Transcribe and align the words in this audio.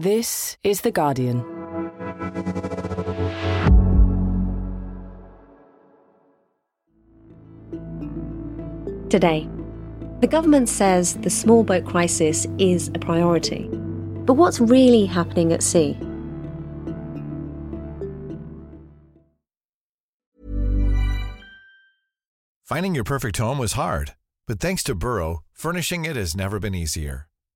This 0.00 0.56
is 0.62 0.82
The 0.82 0.92
Guardian. 0.92 1.40
Today, 9.10 9.48
the 10.20 10.28
government 10.28 10.68
says 10.68 11.16
the 11.16 11.30
small 11.30 11.64
boat 11.64 11.84
crisis 11.84 12.46
is 12.58 12.92
a 12.94 13.00
priority. 13.00 13.68
But 13.72 14.34
what's 14.34 14.60
really 14.60 15.04
happening 15.04 15.52
at 15.52 15.64
sea? 15.64 15.98
Finding 22.62 22.94
your 22.94 23.02
perfect 23.02 23.38
home 23.38 23.58
was 23.58 23.72
hard, 23.72 24.14
but 24.46 24.60
thanks 24.60 24.84
to 24.84 24.94
Burrow, 24.94 25.40
furnishing 25.52 26.04
it 26.04 26.14
has 26.14 26.36
never 26.36 26.60
been 26.60 26.76
easier. 26.76 27.27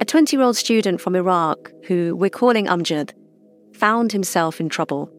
a 0.00 0.04
20 0.04 0.36
year 0.36 0.44
old 0.44 0.56
student 0.56 1.00
from 1.00 1.16
Iraq, 1.16 1.72
who 1.86 2.14
we're 2.16 2.30
calling 2.30 2.66
Amjad, 2.66 3.12
found 3.74 4.12
himself 4.12 4.60
in 4.60 4.68
trouble. 4.68 5.10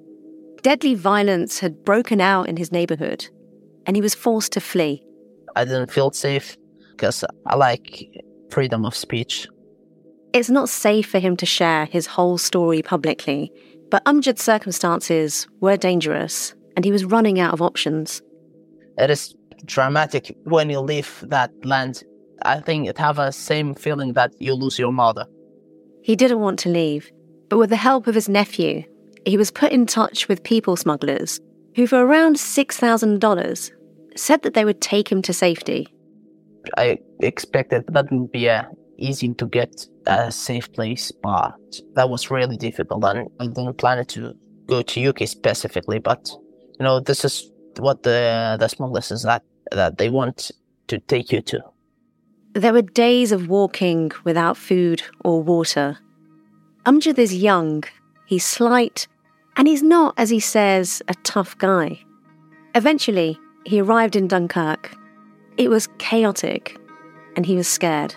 Deadly 0.62 0.96
violence 0.96 1.60
had 1.60 1.84
broken 1.84 2.20
out 2.20 2.48
in 2.50 2.58
his 2.58 2.72
neighborhood, 2.72 3.28
and 3.86 3.96
he 3.96 4.02
was 4.02 4.16
forced 4.16 4.52
to 4.54 4.62
flee. 4.62 5.04
I 5.56 5.66
didn't 5.66 5.92
feel 5.92 6.12
safe 6.12 6.58
because 6.92 7.24
I 7.46 7.56
like 7.56 8.10
freedom 8.50 8.86
of 8.86 8.96
speech. 8.96 9.48
It's 10.34 10.50
not 10.50 10.70
safe 10.70 11.10
for 11.10 11.20
him 11.20 11.38
to 11.38 11.46
share 11.46 11.86
his 11.86 12.06
whole 12.06 12.38
story 12.38 12.82
publicly, 12.82 13.52
but 13.90 14.04
Amjad's 14.06 14.44
circumstances 14.44 15.48
were 15.62 15.78
dangerous, 15.78 16.54
and 16.76 16.84
he 16.84 16.92
was 16.92 17.06
running 17.06 17.40
out 17.40 17.54
of 17.54 17.62
options. 17.62 18.22
It 18.98 19.10
is 19.10 19.36
dramatic 19.66 20.36
when 20.44 20.70
you 20.70 20.80
leave 20.80 21.24
that 21.28 21.52
land. 21.66 22.04
I 22.44 22.60
think 22.60 22.88
it 22.88 22.98
have 22.98 23.20
a 23.20 23.32
same 23.32 23.76
feeling 23.76 24.14
that 24.14 24.34
you 24.40 24.54
lose 24.54 24.80
your 24.80 24.92
mother. 24.92 25.26
He 26.04 26.16
didn't 26.16 26.40
want 26.40 26.60
to 26.60 26.70
leave, 26.70 27.12
but 27.50 27.58
with 27.58 27.70
the 27.70 27.76
help 27.76 28.08
of 28.08 28.16
his 28.16 28.30
nephew, 28.30 28.84
he 29.26 29.38
was 29.38 29.52
put 29.52 29.72
in 29.72 29.86
touch 29.86 30.28
with 30.28 30.44
people 30.44 30.76
smugglers 30.76 31.40
who, 31.76 31.88
for 31.88 32.06
around 32.06 32.38
$6,000, 32.38 33.72
said 34.16 34.42
that 34.42 34.54
they 34.54 34.66
would 34.66 34.82
take 34.82 35.12
him 35.12 35.22
to 35.22 35.34
safety. 35.34 35.88
I 36.78 37.00
expected 37.20 37.86
that 37.88 38.12
would 38.12 38.32
be 38.32 38.50
easy 38.98 39.34
to 39.34 39.46
get 39.48 39.86
a 40.06 40.32
safe 40.32 40.72
place, 40.74 41.12
but 41.12 41.56
that 41.94 42.10
was 42.10 42.32
really 42.32 42.58
difficult. 42.58 43.04
And 43.04 43.30
I 43.40 43.48
didn't 43.48 43.78
plan 43.78 44.06
to 44.06 44.34
go 44.66 44.82
to 44.82 45.08
UK 45.10 45.28
specifically, 45.28 46.00
but 46.00 46.30
you 46.80 46.84
know, 46.84 47.00
this 47.00 47.24
is 47.26 47.52
what 47.80 48.04
the 48.04 48.58
the 48.60 48.68
smugglers 48.68 49.12
is 49.12 49.24
that 49.24 49.44
that 49.72 49.98
they 49.98 50.10
want 50.10 50.52
to 50.88 51.00
take 51.00 51.32
you 51.32 51.42
to. 51.42 51.62
There 52.58 52.74
were 52.74 52.82
days 52.82 53.32
of 53.32 53.50
walking 53.50 54.12
without 54.24 54.58
food 54.58 55.04
or 55.24 55.44
water. 55.44 56.00
Amjad 56.88 57.20
is 57.20 57.36
young, 57.36 57.84
he's 58.26 58.48
slight, 58.48 59.08
and 59.56 59.68
he's 59.68 59.84
not, 59.84 60.16
as 60.18 60.32
he 60.32 60.40
says, 60.40 61.04
a 61.08 61.14
tough 61.22 61.56
guy. 61.60 62.00
Eventually, 62.74 63.38
he 63.64 63.80
arrived 63.80 64.16
in 64.16 64.28
Dunkirk. 64.28 64.92
It 65.58 65.70
was 65.70 65.88
chaotic, 66.00 66.76
and 67.36 67.46
he 67.46 67.56
was 67.56 67.68
scared. 67.68 68.16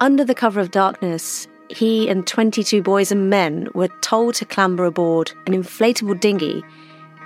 Under 0.00 0.24
the 0.24 0.34
cover 0.34 0.58
of 0.58 0.70
darkness, 0.70 1.46
he 1.68 2.08
and 2.08 2.26
22 2.26 2.80
boys 2.80 3.12
and 3.12 3.28
men 3.28 3.68
were 3.74 3.88
told 4.00 4.34
to 4.36 4.46
clamber 4.46 4.86
aboard 4.86 5.30
an 5.46 5.52
inflatable 5.52 6.18
dinghy 6.18 6.64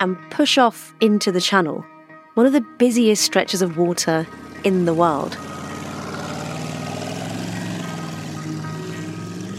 and 0.00 0.18
push 0.32 0.58
off 0.58 0.92
into 1.00 1.30
the 1.30 1.40
channel, 1.40 1.84
one 2.34 2.46
of 2.46 2.52
the 2.52 2.66
busiest 2.78 3.22
stretches 3.22 3.62
of 3.62 3.78
water 3.78 4.26
in 4.64 4.84
the 4.84 4.94
world. 4.94 5.38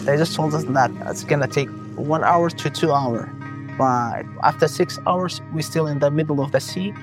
They 0.09 0.17
just 0.17 0.33
told 0.33 0.55
us 0.55 0.63
that 0.63 0.89
it's 1.05 1.23
gonna 1.23 1.47
take 1.47 1.69
one 1.95 2.23
hour 2.23 2.49
to 2.49 2.69
two 2.71 2.91
hour, 2.91 3.29
but 3.77 4.23
after 4.41 4.67
six 4.67 4.97
hours, 5.05 5.39
we're 5.53 5.61
still 5.61 5.85
in 5.85 5.99
the 5.99 6.09
middle 6.09 6.41
of 6.41 6.51
the 6.51 6.59
sea 6.59 6.95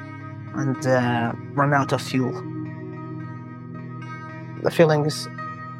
and 0.55 0.84
uh, 0.84 1.33
run 1.53 1.72
out 1.72 1.93
of 1.93 2.03
fuel. 2.03 2.33
The 4.65 4.72
feeling 4.72 5.05
is 5.06 5.28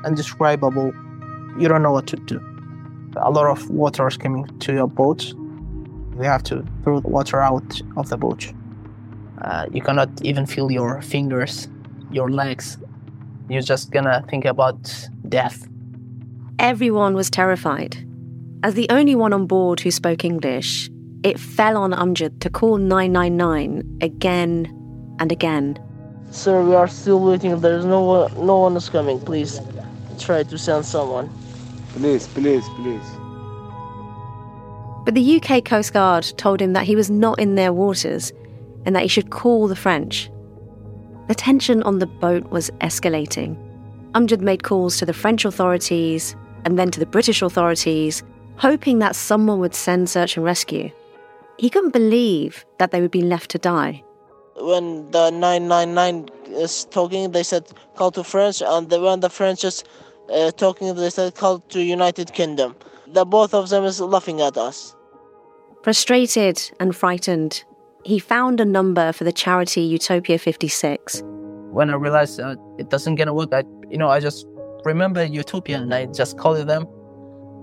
indescribable. 0.07 0.95
You 1.59 1.67
don't 1.67 1.83
know 1.83 1.91
what 1.91 2.07
to 2.07 2.17
do. 2.17 2.41
A 3.17 3.29
lot 3.29 3.51
of 3.51 3.69
water 3.71 4.07
is 4.07 4.17
coming 4.17 4.47
to 4.61 4.73
your 4.73 4.87
boat. 4.87 5.25
You 5.25 6.23
have 6.23 6.45
to 6.45 6.65
throw 6.85 7.01
the 7.01 7.09
water 7.09 7.41
out 7.41 7.83
of 7.97 8.09
the 8.09 8.17
boat. 8.17 8.53
Uh, 9.43 9.67
you 9.73 9.83
cannot 9.83 10.11
even 10.23 10.47
feel 10.47 10.71
your 10.71 11.03
fingers, 11.03 11.67
your 12.13 12.31
legs. 12.31 12.79
You're 13.49 13.63
just 13.63 13.91
gonna 13.91 14.25
think 14.29 14.45
about 14.45 15.09
death. 15.29 15.67
Everyone 16.59 17.12
was 17.12 17.28
terrified. 17.28 17.99
As 18.62 18.72
the 18.72 18.87
only 18.89 19.15
one 19.15 19.34
on 19.34 19.47
board 19.47 19.78
who 19.78 19.91
spoke 19.91 20.25
English, 20.25 20.89
it 21.22 21.39
fell 21.39 21.77
on 21.77 21.93
Amjad 21.93 22.41
to 22.41 22.49
call 22.49 22.78
999 22.78 23.99
again 24.00 24.66
and 25.21 25.31
again. 25.31 25.78
Sir, 26.31 26.65
we 26.65 26.75
are 26.75 26.89
still 26.89 27.21
waiting. 27.21 27.61
There's 27.61 27.84
no 27.84 28.03
one, 28.03 28.47
no 28.47 28.61
one 28.61 28.75
is 28.75 28.89
coming. 28.89 29.21
Please 29.21 29.61
try 30.19 30.45
to 30.45 30.56
send 30.56 30.87
someone. 30.87 31.31
Please, 31.91 32.27
please, 32.27 32.65
please. 32.77 33.05
But 35.05 35.15
the 35.15 35.41
UK 35.41 35.62
Coast 35.62 35.93
Guard 35.93 36.25
told 36.39 36.62
him 36.62 36.72
that 36.72 36.87
he 36.87 36.97
was 36.97 37.11
not 37.11 37.39
in 37.39 37.55
their 37.55 37.72
waters 37.75 38.33
and 38.87 38.97
that 38.97 39.03
he 39.03 39.09
should 39.09 39.31
call 39.31 39.69
the 39.69 39.77
French. 39.77 40.31
The 41.28 41.34
tension 41.34 41.83
on 41.83 41.99
the 41.99 42.06
boat 42.06 42.50
was 42.50 42.71
escalating. 42.81 43.56
Amjad 44.12 44.41
made 44.41 44.62
calls 44.62 44.97
to 44.99 45.05
the 45.05 45.12
French 45.12 45.45
authorities 45.45 46.34
and 46.66 46.77
then 46.77 46.91
to 46.91 46.99
the 46.99 47.06
British 47.06 47.43
authorities, 47.43 48.25
hoping 48.56 48.99
that 48.99 49.15
someone 49.15 49.60
would 49.60 49.75
send 49.75 50.10
search 50.10 50.37
and 50.37 50.44
rescue. 50.44 50.91
He 51.59 51.71
couldn't 51.71 51.93
believe 51.93 52.66
that 52.78 52.91
they 52.91 53.00
would 53.00 53.12
be 53.12 53.22
left 53.22 53.53
to 53.53 53.59
die. 53.59 54.03
When 54.56 55.09
the 55.12 55.31
999 55.31 56.28
is 56.49 56.87
talking, 56.87 57.31
they 57.31 57.44
said 57.44 57.71
call 57.94 58.10
to 58.10 58.25
French, 58.25 58.62
and 58.66 58.91
when 58.91 59.21
the 59.21 59.31
French 59.31 59.62
is 59.62 59.84
uh, 60.32 60.50
talking, 60.50 60.93
they 60.97 61.09
said 61.09 61.37
call 61.37 61.60
to 61.60 61.81
United 61.81 62.32
Kingdom. 62.32 62.75
The 63.06 63.25
both 63.25 63.54
of 63.54 63.69
them 63.69 63.84
is 63.84 64.00
laughing 64.00 64.41
at 64.41 64.56
us. 64.56 64.97
Frustrated 65.84 66.60
and 66.81 66.97
frightened, 66.97 67.62
he 68.04 68.19
found 68.19 68.60
a 68.60 68.65
number 68.65 69.12
for 69.12 69.22
the 69.22 69.33
charity 69.33 69.83
Utopia 69.83 70.37
56. 70.37 71.22
When 71.71 71.91
I 71.91 71.94
realized 71.94 72.41
uh, 72.41 72.56
it 72.77 72.91
doesn't 72.91 73.15
gonna 73.15 73.34
work, 73.34 73.53
I 73.53 73.62
you 73.88 73.98
know 73.98 74.09
I 74.09 74.19
just 74.19 74.48
remember 74.87 75.25
Utopia 75.25 75.79
and 75.79 75.93
I 75.93 76.07
just 76.07 76.39
called 76.39 76.67
them. 76.67 76.87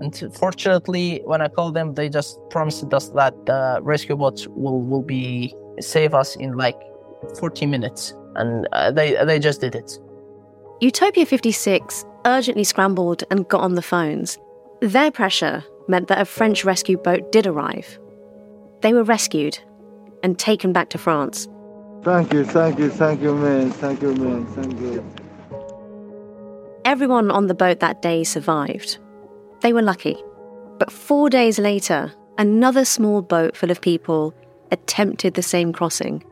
And 0.01 0.13
fortunately, 0.35 1.21
when 1.23 1.41
I 1.41 1.47
called 1.47 1.73
them, 1.75 1.93
they 1.93 2.09
just 2.09 2.37
promised 2.49 2.93
us 2.93 3.09
that 3.09 3.33
the 3.45 3.79
rescue 3.81 4.15
boats 4.15 4.47
will 4.47 4.81
will 4.81 5.01
be 5.03 5.55
save 5.79 6.13
us 6.13 6.35
in 6.35 6.57
like 6.57 6.79
40 7.39 7.65
minutes, 7.67 8.13
and 8.35 8.67
uh, 8.73 8.91
they 8.91 9.15
they 9.25 9.39
just 9.39 9.61
did 9.61 9.75
it. 9.75 9.99
Utopia 10.81 11.25
56 11.25 12.05
urgently 12.25 12.63
scrambled 12.63 13.23
and 13.31 13.47
got 13.47 13.61
on 13.61 13.75
the 13.75 13.81
phones. 13.81 14.37
Their 14.81 15.11
pressure 15.11 15.63
meant 15.87 16.07
that 16.07 16.19
a 16.19 16.25
French 16.25 16.65
rescue 16.65 16.97
boat 16.97 17.31
did 17.31 17.47
arrive. 17.47 17.99
They 18.81 18.93
were 18.93 19.03
rescued 19.03 19.57
and 20.23 20.37
taken 20.37 20.73
back 20.73 20.89
to 20.89 20.97
France. 20.97 21.47
Thank 22.03 22.33
you, 22.33 22.43
thank 22.43 22.79
you, 22.79 22.89
thank 22.89 23.21
you, 23.21 23.33
man. 23.35 23.71
Thank 23.71 24.01
you, 24.01 24.13
man. 24.15 24.45
Thank 24.47 24.79
you. 24.81 25.22
Everyone 26.85 27.31
on 27.31 27.47
the 27.47 27.53
boat 27.53 27.79
that 27.79 28.01
day 28.01 28.25
survived. 28.25 28.97
They 29.61 29.71
were 29.71 29.81
lucky. 29.81 30.21
But 30.79 30.91
four 30.91 31.29
days 31.29 31.57
later, 31.57 32.13
another 32.37 32.83
small 32.83 33.21
boat 33.21 33.55
full 33.55 33.71
of 33.71 33.79
people 33.79 34.33
attempted 34.69 35.35
the 35.35 35.41
same 35.41 35.71
crossing. 35.71 36.25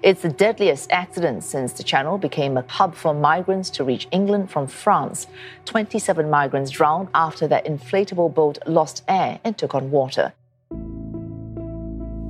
It's 0.00 0.22
the 0.22 0.28
deadliest 0.28 0.92
accident 0.92 1.42
since 1.42 1.72
the 1.72 1.82
channel 1.82 2.16
became 2.16 2.56
a 2.56 2.64
hub 2.68 2.94
for 2.94 3.12
migrants 3.12 3.70
to 3.70 3.82
reach 3.82 4.06
England 4.12 4.52
from 4.52 4.68
France. 4.68 5.26
27 5.64 6.30
migrants 6.30 6.70
drowned 6.70 7.08
after 7.12 7.48
their 7.48 7.62
inflatable 7.62 8.32
boat 8.32 8.58
lost 8.66 9.02
air 9.08 9.40
and 9.42 9.58
took 9.58 9.74
on 9.74 9.90
water. 9.90 10.32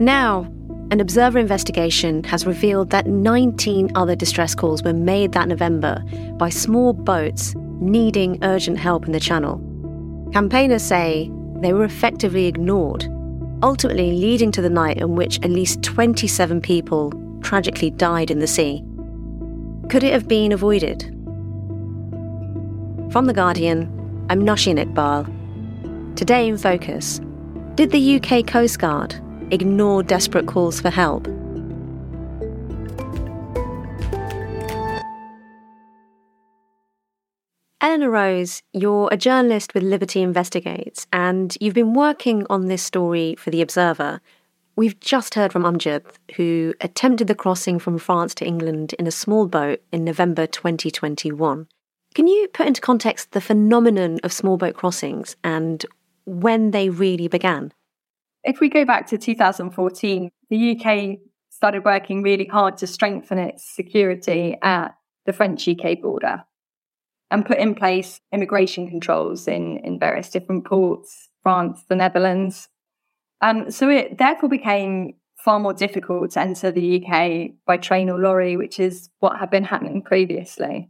Now, 0.01 0.51
an 0.93 1.01
Observer 1.01 1.39
investigation 1.39 2.23
has 2.25 2.47
revealed 2.47 2.91
that 2.91 3.07
19 3.07 3.93
other 3.95 4.15
distress 4.15 4.55
calls 4.55 4.83
were 4.83 4.93
made 4.93 5.33
that 5.33 5.49
November 5.49 6.05
by 6.37 6.51
small 6.51 6.93
boats 6.93 7.55
needing 7.81 8.39
urgent 8.45 8.77
help 8.79 9.07
in 9.07 9.13
the 9.13 9.19
channel. 9.19 9.57
Campaigners 10.35 10.83
say 10.83 11.31
they 11.63 11.73
were 11.73 11.85
effectively 11.85 12.45
ignored, 12.45 13.07
ultimately 13.63 14.13
leading 14.13 14.53
to 14.53 14.61
the 14.61 14.69
night 14.69 14.99
in 14.99 15.15
which 15.15 15.39
at 15.43 15.51
least 15.51 15.83
27 15.83 16.61
people 16.61 17.11
tragically 17.41 17.89
died 17.89 18.31
in 18.31 18.41
the 18.41 18.47
sea. 18.47 18.85
Could 19.89 20.05
it 20.05 20.13
have 20.13 20.29
been 20.29 20.53
avoided? 20.53 21.05
From 23.11 23.25
The 23.25 23.33
Guardian, 23.35 24.27
I'm 24.29 24.43
Nosheen 24.43 24.79
Iqbal. 24.79 26.17
Today 26.17 26.49
in 26.49 26.59
Focus, 26.59 27.19
did 27.77 27.91
the 27.91 28.17
UK 28.17 28.47
Coast 28.47 28.79
Guard 28.79 29.19
ignore 29.53 30.03
desperate 30.03 30.47
calls 30.47 30.81
for 30.81 30.91
help? 30.91 31.29
Eleanor 37.81 38.11
Rose, 38.11 38.63
you're 38.73 39.09
a 39.13 39.17
journalist 39.17 39.75
with 39.75 39.83
Liberty 39.83 40.23
Investigates, 40.23 41.07
and 41.13 41.57
you've 41.61 41.75
been 41.75 41.95
working 41.95 42.47
on 42.49 42.67
this 42.67 42.83
story 42.83 43.35
for 43.35 43.51
The 43.51 43.61
Observer. 43.61 44.21
We've 44.77 44.99
just 45.01 45.35
heard 45.35 45.53
from 45.53 45.65
Amjad, 45.65 46.03
who 46.37 46.73
attempted 46.81 47.27
the 47.27 47.35
crossing 47.35 47.79
from 47.79 47.99
France 47.99 48.35
to 48.37 48.47
England 48.47 48.95
in 48.99 49.07
a 49.07 49.11
small 49.11 49.47
boat 49.47 49.83
in 49.93 50.05
November 50.05 50.47
2021. 50.47 51.67
Can 52.15 52.27
you 52.27 52.49
put 52.49 52.67
into 52.67 52.81
context 52.81 53.33
the 53.33 53.41
phenomenon 53.41 54.21
of 54.23 54.33
small 54.33 54.57
boat 54.57 54.75
crossings 54.75 55.37
and 55.45 55.85
when 56.25 56.71
they 56.71 56.89
really 56.89 57.29
began? 57.29 57.73
If 58.45 58.61
we 58.61 58.69
go 58.69 58.85
back 58.85 59.07
to 59.09 59.19
2014, 59.19 60.31
the 60.51 60.77
UK 60.77 61.19
started 61.51 61.85
working 61.85 62.23
really 62.23 62.47
hard 62.47 62.77
to 62.79 62.87
strengthen 62.87 63.39
its 63.39 63.65
security 63.65 64.57
at 64.63 64.95
the 65.27 65.33
French 65.33 65.69
UK 65.69 66.01
border 66.01 66.45
and 67.31 67.47
put 67.47 67.59
in 67.59 67.75
place 67.75 68.21
immigration 68.33 68.89
controls 68.89 69.49
in, 69.49 69.79
in 69.79 69.99
various 69.99 70.29
different 70.29 70.65
ports, 70.65 71.31
France, 71.43 71.85
the 71.89 71.97
Netherlands. 71.97 72.69
Um, 73.41 73.71
so 73.71 73.89
it 73.89 74.19
therefore 74.19 74.49
became 74.49 75.15
far 75.37 75.59
more 75.59 75.75
difficult 75.75 76.33
to 76.33 76.41
enter 76.41 76.71
the 76.71 77.05
UK 77.05 77.53
by 77.67 77.77
train 77.77 78.11
or 78.11 78.19
lorry, 78.19 78.57
which 78.57 78.79
is 78.79 79.09
what 79.21 79.39
had 79.39 79.51
been 79.51 79.65
happening 79.65 80.03
previously. 80.03 80.89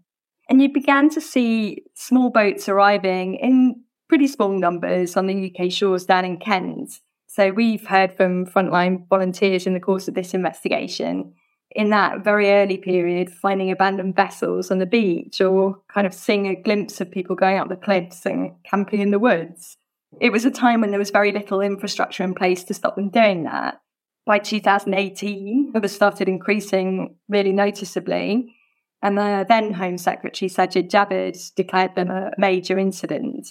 And 0.49 0.60
you 0.60 0.70
began 0.72 1.08
to 1.10 1.20
see 1.20 1.84
small 1.94 2.31
boats 2.31 2.69
arriving 2.69 3.37
in 3.37 3.82
pretty 4.08 4.26
small 4.26 4.50
numbers 4.58 5.16
on 5.16 5.26
the 5.26 5.54
UK 5.54 5.70
shores 5.70 6.04
down 6.04 6.25
in 6.25 6.38
Kent. 6.38 7.00
So 7.34 7.50
we've 7.50 7.87
heard 7.87 8.12
from 8.12 8.44
frontline 8.44 9.08
volunteers 9.08 9.67
in 9.67 9.73
the 9.73 9.81
course 9.81 10.06
of 10.06 10.12
this 10.12 10.34
investigation 10.34 11.32
in 11.70 11.88
that 11.88 12.23
very 12.23 12.50
early 12.50 12.76
period, 12.76 13.31
finding 13.31 13.70
abandoned 13.70 14.14
vessels 14.14 14.70
on 14.70 14.81
the 14.81 14.84
beach 14.84 15.40
or 15.40 15.79
kind 15.88 16.06
of 16.06 16.12
seeing 16.12 16.46
a 16.46 16.55
glimpse 16.55 17.00
of 17.00 17.11
people 17.11 17.34
going 17.34 17.56
up 17.56 17.70
the 17.70 17.76
cliffs 17.76 18.26
and 18.26 18.52
camping 18.64 19.00
in 19.00 19.12
the 19.12 19.19
woods. 19.19 19.79
It 20.20 20.29
was 20.29 20.44
a 20.44 20.50
time 20.50 20.82
when 20.82 20.90
there 20.90 20.99
was 20.99 21.08
very 21.08 21.32
little 21.32 21.62
infrastructure 21.62 22.23
in 22.23 22.34
place 22.34 22.64
to 22.64 22.75
stop 22.75 22.96
them 22.96 23.08
doing 23.08 23.44
that. 23.44 23.81
By 24.26 24.38
2018, 24.38 25.73
numbers 25.73 25.93
started 25.93 26.28
increasing 26.28 27.17
really 27.31 27.52
noticeably. 27.52 28.55
And 29.00 29.17
the 29.17 29.46
then 29.49 29.73
Home 29.73 29.96
Secretary 29.96 30.50
Sajid 30.50 30.90
Javid 30.90 31.55
declared 31.55 31.94
them 31.94 32.11
a 32.11 32.32
major 32.37 32.78
incident. 32.78 33.49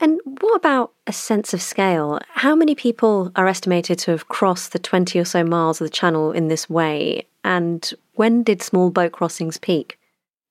And 0.00 0.20
what 0.40 0.54
about 0.54 0.92
a 1.06 1.12
sense 1.12 1.52
of 1.52 1.60
scale? 1.60 2.20
How 2.28 2.54
many 2.54 2.74
people 2.74 3.32
are 3.34 3.48
estimated 3.48 3.98
to 4.00 4.12
have 4.12 4.28
crossed 4.28 4.72
the 4.72 4.78
20 4.78 5.18
or 5.18 5.24
so 5.24 5.42
miles 5.42 5.80
of 5.80 5.86
the 5.86 5.92
channel 5.92 6.30
in 6.30 6.48
this 6.48 6.70
way? 6.70 7.26
And 7.42 7.92
when 8.14 8.42
did 8.42 8.62
small 8.62 8.90
boat 8.90 9.12
crossings 9.12 9.58
peak? 9.58 9.98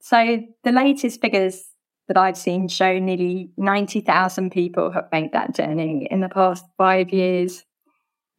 So 0.01 0.43
the 0.63 0.71
latest 0.71 1.21
figures 1.21 1.63
that 2.07 2.17
I've 2.17 2.37
seen 2.37 2.67
show 2.67 2.99
nearly 2.99 3.51
90,000 3.57 4.51
people 4.51 4.91
have 4.91 5.09
made 5.11 5.31
that 5.33 5.55
journey 5.55 6.07
in 6.09 6.21
the 6.21 6.29
past 6.29 6.65
five 6.77 7.11
years, 7.11 7.65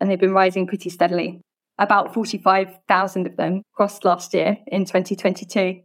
and 0.00 0.10
they've 0.10 0.18
been 0.18 0.32
rising 0.32 0.66
pretty 0.66 0.90
steadily. 0.90 1.40
About 1.78 2.12
45,000 2.12 3.26
of 3.26 3.36
them 3.36 3.62
crossed 3.72 4.04
last 4.04 4.34
year 4.34 4.58
in 4.66 4.84
2022. 4.84 5.80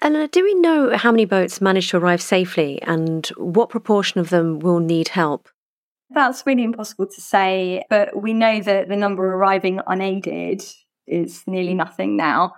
Uh, 0.00 0.26
do 0.32 0.42
we 0.42 0.54
know 0.54 0.96
how 0.96 1.10
many 1.10 1.24
boats 1.24 1.60
managed 1.60 1.90
to 1.90 1.96
arrive 1.98 2.22
safely 2.22 2.80
and 2.82 3.26
what 3.36 3.68
proportion 3.68 4.20
of 4.20 4.30
them 4.30 4.58
will 4.58 4.80
need 4.80 5.08
help? 5.08 5.48
That's 6.10 6.44
really 6.46 6.64
impossible 6.64 7.06
to 7.06 7.20
say, 7.20 7.84
but 7.88 8.20
we 8.20 8.32
know 8.32 8.60
that 8.60 8.88
the 8.88 8.96
number 8.96 9.24
arriving 9.24 9.80
unaided 9.86 10.62
is 11.06 11.42
nearly 11.46 11.74
nothing 11.74 12.16
now 12.16 12.52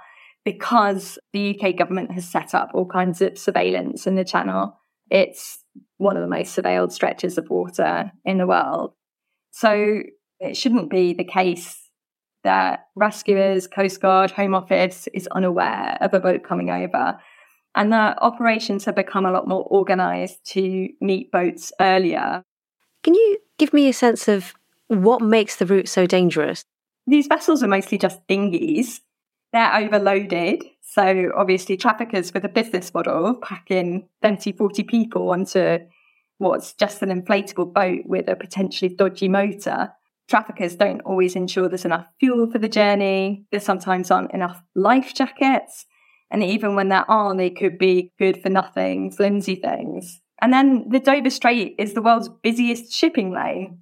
because 0.45 1.19
the 1.33 1.59
UK 1.59 1.77
government 1.77 2.13
has 2.13 2.29
set 2.29 2.55
up 2.55 2.71
all 2.75 2.87
kinds 2.87 3.21
of 3.23 3.39
surveillance 3.39 4.07
in 4.07 4.17
the 4.17 4.25
channel. 4.25 4.79
It's 5.11 5.65
one 5.99 6.17
of 6.17 6.23
the 6.23 6.29
most 6.29 6.57
surveilled 6.57 6.93
stretches 6.93 7.39
of 7.39 7.49
water 7.49 8.11
in 8.25 8.39
the 8.39 8.47
world. 8.47 8.93
So 9.53 10.03
it 10.41 10.57
shouldn't 10.57 10.91
be 10.91 11.15
the 11.15 11.25
case 11.25 11.84
that 12.45 12.87
rescuers, 12.95 13.67
Coast 13.67 14.01
Guard, 14.01 14.31
Home 14.33 14.55
Office 14.55 15.09
is 15.13 15.27
unaware 15.29 15.99
of 16.01 16.15
a 16.15 16.21
boat 16.21 16.45
coming 16.45 16.71
over 16.71 17.19
and 17.75 17.93
that 17.93 18.19
operations 18.23 18.85
have 18.85 18.95
become 18.95 19.27
a 19.27 19.33
lot 19.33 19.49
more 19.49 19.65
organised 19.71 20.45
to 20.45 20.89
meet 21.01 21.31
boats 21.33 21.73
earlier. 21.81 22.43
Can 23.03 23.15
you 23.15 23.39
give 23.59 23.73
me 23.73 23.89
a 23.89 23.93
sense 23.93 24.29
of 24.29 24.55
what 24.89 25.21
makes 25.21 25.57
the 25.57 25.67
route 25.67 25.89
so 25.89 26.07
dangerous? 26.07 26.65
These 27.07 27.27
vessels 27.27 27.63
are 27.63 27.69
mostly 27.69 27.99
just 27.99 28.27
dinghies. 28.29 29.01
They're 29.53 29.75
overloaded. 29.75 30.65
So, 30.83 31.33
obviously, 31.37 31.77
traffickers 31.77 32.33
with 32.33 32.45
a 32.45 32.49
business 32.49 32.95
model 32.95 33.35
packing 33.35 34.09
30, 34.23 34.53
40 34.53 34.83
people 34.85 35.31
onto 35.31 35.79
what's 36.39 36.73
just 36.75 37.03
an 37.03 37.09
inflatable 37.09 37.73
boat 37.73 38.03
with 38.05 38.29
a 38.29 38.37
potentially 38.37 38.95
dodgy 38.95 39.29
motor. 39.29 39.93
Traffickers 40.29 40.77
don't 40.77 41.01
always 41.03 41.37
ensure 41.37 41.69
there's 41.69 41.85
enough 41.85 42.07
fuel 42.19 42.51
for 42.51 42.59
the 42.59 42.69
journey. 42.69 43.45
There 43.51 43.61
sometimes 43.61 44.11
aren't 44.11 44.33
enough 44.33 44.63
life 44.75 45.15
jackets. 45.15 45.87
And 46.31 46.43
even 46.43 46.75
when 46.75 46.89
there 46.89 47.09
are, 47.11 47.37
they 47.37 47.51
could 47.51 47.79
be 47.79 48.11
good 48.19 48.43
for 48.43 48.49
nothing, 48.49 49.11
flimsy 49.11 49.57
things. 49.57 50.21
And 50.41 50.53
then 50.53 50.89
the 50.89 50.99
Dover 50.99 51.31
Strait 51.31 51.75
is 51.79 51.95
the 51.95 52.03
world's 52.03 52.29
busiest 52.43 52.93
shipping 52.93 53.33
lane. 53.33 53.79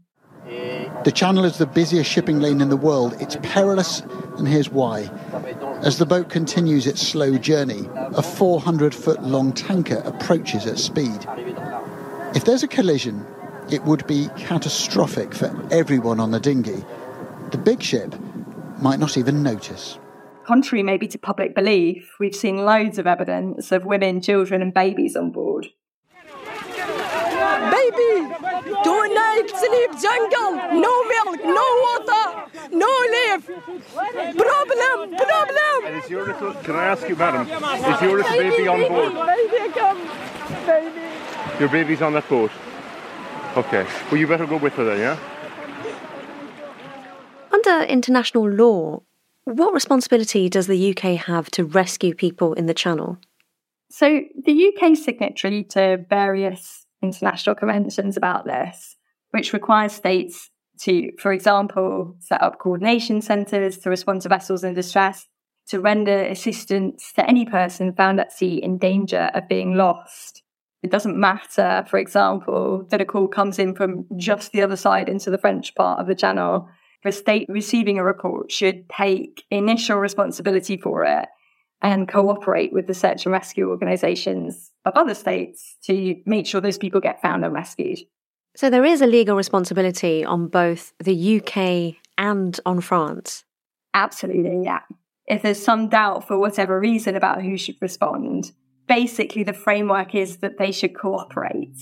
The 1.04 1.12
channel 1.14 1.44
is 1.44 1.58
the 1.58 1.66
busiest 1.66 2.10
shipping 2.10 2.40
lane 2.40 2.60
in 2.60 2.68
the 2.68 2.76
world. 2.76 3.16
It's 3.20 3.36
perilous, 3.42 4.00
and 4.36 4.46
here's 4.46 4.68
why. 4.68 5.08
As 5.82 5.98
the 5.98 6.06
boat 6.06 6.28
continues 6.28 6.86
its 6.86 7.00
slow 7.00 7.38
journey, 7.38 7.88
a 7.94 8.22
400 8.22 8.94
foot 8.94 9.22
long 9.22 9.52
tanker 9.52 10.02
approaches 10.04 10.66
at 10.66 10.78
speed. 10.78 11.26
If 12.34 12.44
there's 12.44 12.64
a 12.64 12.68
collision, 12.68 13.24
it 13.70 13.84
would 13.84 14.06
be 14.06 14.28
catastrophic 14.36 15.34
for 15.34 15.50
everyone 15.70 16.20
on 16.20 16.30
the 16.30 16.40
dinghy. 16.40 16.84
The 17.50 17.58
big 17.58 17.82
ship 17.82 18.14
might 18.80 18.98
not 18.98 19.16
even 19.16 19.42
notice 19.42 19.98
contrary 20.44 20.82
maybe 20.82 21.08
to 21.08 21.18
public 21.18 21.54
belief, 21.54 22.16
we've 22.18 22.34
seen 22.34 22.58
loads 22.58 22.98
of 22.98 23.06
evidence 23.06 23.72
of 23.72 23.84
women, 23.84 24.20
children, 24.20 24.62
and 24.62 24.74
babies 24.74 25.16
on 25.16 25.30
board. 25.30 25.68
Baby, 27.70 28.14
tonight 28.84 29.48
sleep 29.48 29.90
jungle, 30.00 30.52
no 30.80 30.94
milk, 31.04 31.40
no 31.44 31.66
water, 31.86 32.24
no 32.70 32.92
live. 33.16 33.46
Problem, 34.36 35.16
problem. 35.16 35.86
And 35.86 36.04
is 36.04 36.10
your 36.10 36.26
little, 36.26 36.54
can 36.54 36.76
I 36.76 36.86
ask 36.86 37.08
you, 37.08 37.16
madam, 37.16 37.42
is 37.42 38.02
your 38.02 38.16
little 38.18 38.32
baby, 38.32 38.50
baby 38.50 38.68
on 38.68 38.88
board? 38.88 39.12
Baby, 39.26 39.72
come, 39.72 40.00
baby. 40.66 41.60
Your 41.60 41.68
baby's 41.68 42.02
on 42.02 42.12
that 42.14 42.28
boat? 42.28 42.50
Okay. 43.56 43.86
Well, 44.10 44.18
you 44.18 44.26
better 44.26 44.46
go 44.46 44.56
with 44.56 44.72
her 44.74 44.84
then, 44.84 44.98
yeah? 44.98 45.18
Under 47.52 47.84
international 47.84 48.48
law, 48.48 49.02
what 49.44 49.74
responsibility 49.74 50.48
does 50.48 50.66
the 50.66 50.90
UK 50.90 51.16
have 51.26 51.50
to 51.52 51.64
rescue 51.64 52.14
people 52.14 52.54
in 52.54 52.66
the 52.66 52.74
Channel? 52.74 53.18
So, 53.90 54.20
the 54.44 54.72
UK 54.72 54.96
signatory 54.96 55.64
to 55.64 56.04
various 56.08 56.86
international 57.02 57.54
conventions 57.56 58.16
about 58.16 58.46
this, 58.46 58.96
which 59.32 59.52
requires 59.52 59.92
states 59.92 60.50
to, 60.80 61.12
for 61.18 61.32
example, 61.32 62.16
set 62.20 62.42
up 62.42 62.58
coordination 62.58 63.20
centres 63.20 63.78
to 63.78 63.90
respond 63.90 64.22
to 64.22 64.28
vessels 64.28 64.64
in 64.64 64.72
distress, 64.74 65.28
to 65.68 65.80
render 65.80 66.22
assistance 66.24 67.12
to 67.14 67.28
any 67.28 67.44
person 67.44 67.92
found 67.92 68.18
at 68.18 68.32
sea 68.32 68.56
in 68.62 68.78
danger 68.78 69.30
of 69.34 69.48
being 69.48 69.74
lost. 69.74 70.42
It 70.82 70.90
doesn't 70.90 71.16
matter, 71.16 71.84
for 71.88 71.98
example, 71.98 72.86
that 72.90 73.00
a 73.00 73.04
call 73.04 73.28
comes 73.28 73.58
in 73.58 73.74
from 73.74 74.06
just 74.16 74.52
the 74.52 74.62
other 74.62 74.76
side 74.76 75.08
into 75.08 75.30
the 75.30 75.38
French 75.38 75.74
part 75.74 76.00
of 76.00 76.06
the 76.06 76.14
channel 76.14 76.68
the 77.02 77.12
state 77.12 77.46
receiving 77.48 77.98
a 77.98 78.04
report 78.04 78.50
should 78.50 78.88
take 78.88 79.44
initial 79.50 79.98
responsibility 79.98 80.76
for 80.76 81.04
it 81.04 81.28
and 81.80 82.08
cooperate 82.08 82.72
with 82.72 82.86
the 82.86 82.94
search 82.94 83.26
and 83.26 83.32
rescue 83.32 83.68
organisations 83.68 84.70
of 84.84 84.94
other 84.94 85.14
states 85.14 85.76
to 85.82 86.16
make 86.26 86.46
sure 86.46 86.60
those 86.60 86.78
people 86.78 87.00
get 87.00 87.20
found 87.20 87.44
and 87.44 87.52
rescued. 87.52 87.98
So 88.54 88.70
there 88.70 88.84
is 88.84 89.00
a 89.00 89.06
legal 89.06 89.34
responsibility 89.34 90.24
on 90.24 90.46
both 90.46 90.92
the 91.02 91.40
UK 91.40 91.96
and 92.16 92.58
on 92.64 92.80
France. 92.80 93.44
Absolutely, 93.94 94.62
yeah. 94.64 94.80
If 95.26 95.42
there's 95.42 95.62
some 95.62 95.88
doubt 95.88 96.28
for 96.28 96.38
whatever 96.38 96.78
reason 96.78 97.16
about 97.16 97.42
who 97.42 97.56
should 97.56 97.76
respond, 97.80 98.52
basically 98.88 99.42
the 99.42 99.52
framework 99.52 100.14
is 100.14 100.38
that 100.38 100.58
they 100.58 100.72
should 100.72 100.94
cooperate 100.94 101.76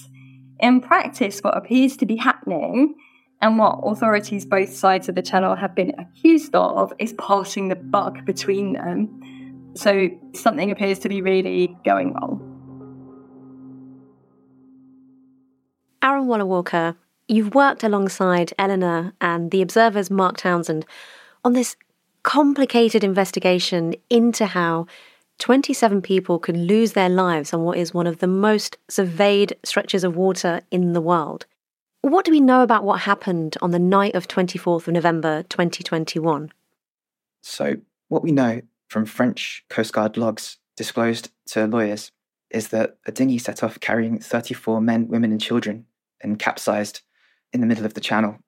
In 0.61 0.81
practice, 0.81 1.41
what 1.41 1.57
appears 1.57 1.97
to 1.99 2.07
be 2.07 2.17
happening 2.17 2.95
and 3.41 3.59
what 3.59 3.81
authorities 3.83 4.45
both 4.45 4.71
sides 4.73 5.09
of 5.09 5.15
the 5.15 5.23
channel 5.23 5.57
have 5.57 5.75
been 5.75 5.95
accused 5.99 6.55
of 6.55 6.93
is 6.99 7.15
passing 7.15 7.69
the 7.69 7.77
buck 7.77 8.25
between 8.27 8.75
them. 8.75 9.73
So 9.75 10.09
something 10.35 10.71
appears 10.71 10.99
to 11.01 11.09
be 11.09 11.23
really 11.23 11.77
going 11.85 12.13
wrong. 12.13 12.47
Aaron 16.03 16.27
Walawalkar, 16.27 16.97
you've 17.29 17.55
worked 17.55 17.83
alongside 17.83 18.53
Eleanor 18.59 19.13
and 19.21 19.51
the 19.51 19.63
Observer's 19.63 20.11
Mark 20.11 20.37
Townsend 20.37 20.85
on 21.45 21.55
this 21.55 21.77
complicated 22.23 23.03
investigation 23.03 23.95
into 24.11 24.47
how 24.47 24.87
27 25.41 26.03
people 26.03 26.39
could 26.39 26.57
lose 26.57 26.93
their 26.93 27.09
lives 27.09 27.53
on 27.53 27.63
what 27.63 27.79
is 27.79 27.95
one 27.95 28.07
of 28.07 28.19
the 28.19 28.27
most 28.27 28.77
surveyed 28.89 29.57
stretches 29.65 30.05
of 30.05 30.15
water 30.15 30.61
in 30.71 30.93
the 30.93 31.01
world. 31.01 31.47
What 32.03 32.25
do 32.25 32.31
we 32.31 32.41
know 32.41 32.63
about 32.63 32.85
what 32.85 33.01
happened 33.01 33.57
on 33.61 33.71
the 33.71 33.79
night 33.79 34.15
of 34.15 34.29
24th 34.29 34.87
of 34.87 34.93
November 34.93 35.43
2021? 35.45 36.53
So, 37.43 37.77
what 38.09 38.23
we 38.23 38.33
know 38.33 38.61
from 38.89 39.07
French 39.07 39.65
Coast 39.71 39.95
Guard 39.95 40.19
logs 40.19 40.59
disclosed 40.77 41.31
to 41.47 41.67
lawyers 41.67 42.13
is 42.51 42.69
that 42.69 42.99
a 43.07 43.13
dinghy 43.13 43.39
set 43.39 43.63
off 43.63 43.81
carrying 43.81 44.19
34 44.19 44.81
men, 44.81 45.09
women, 45.09 45.33
and 45.33 45.41
children 45.41 45.87
and 46.21 46.39
capsized 46.39 47.01
in 47.53 47.61
the 47.61 47.67
middle 47.67 47.87
of 47.87 47.95
the 47.95 48.01
channel. 48.01 48.39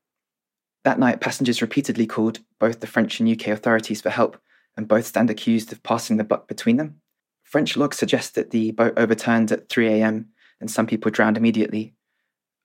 That 0.85 0.99
night, 0.99 1.21
passengers 1.21 1.63
repeatedly 1.63 2.07
called 2.07 2.41
both 2.59 2.81
the 2.81 2.87
French 2.87 3.19
and 3.19 3.29
UK 3.31 3.49
authorities 3.49 4.03
for 4.03 4.11
help, 4.11 4.37
and 4.77 4.89
both 4.89 5.07
stand 5.07 5.31
accused 5.31 5.73
of 5.73 5.83
passing 5.83 6.17
the 6.17 6.25
buck 6.25 6.49
between 6.49 6.77
them. 6.77 7.01
French 7.45 7.77
logs 7.77 7.99
suggest 7.99 8.35
that 8.35 8.51
the 8.51 8.71
boat 8.73 8.95
overturned 8.97 9.53
at 9.53 9.69
3 9.69 9.89
a.m. 9.89 10.29
and 10.61 10.71
some 10.71 10.87
people 10.87 11.11
drowned 11.11 11.37
immediately. 11.37 11.95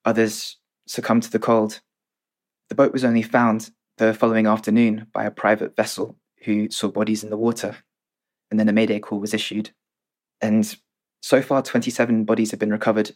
Others 0.05 0.57
succumbed 0.87 1.23
to 1.23 1.31
the 1.31 1.39
cold. 1.39 1.81
The 2.69 2.75
boat 2.75 2.93
was 2.93 3.03
only 3.03 3.21
found 3.21 3.71
the 3.97 4.13
following 4.13 4.47
afternoon 4.47 5.07
by 5.11 5.25
a 5.25 5.31
private 5.31 5.75
vessel 5.75 6.17
who 6.43 6.69
saw 6.69 6.87
bodies 6.89 7.23
in 7.23 7.29
the 7.29 7.37
water, 7.37 7.77
and 8.49 8.59
then 8.59 8.69
a 8.69 8.73
mayday 8.73 8.99
call 8.99 9.19
was 9.19 9.33
issued. 9.33 9.71
And 10.39 10.77
so 11.21 11.41
far, 11.41 11.61
27 11.61 12.23
bodies 12.23 12.51
have 12.51 12.59
been 12.59 12.71
recovered. 12.71 13.11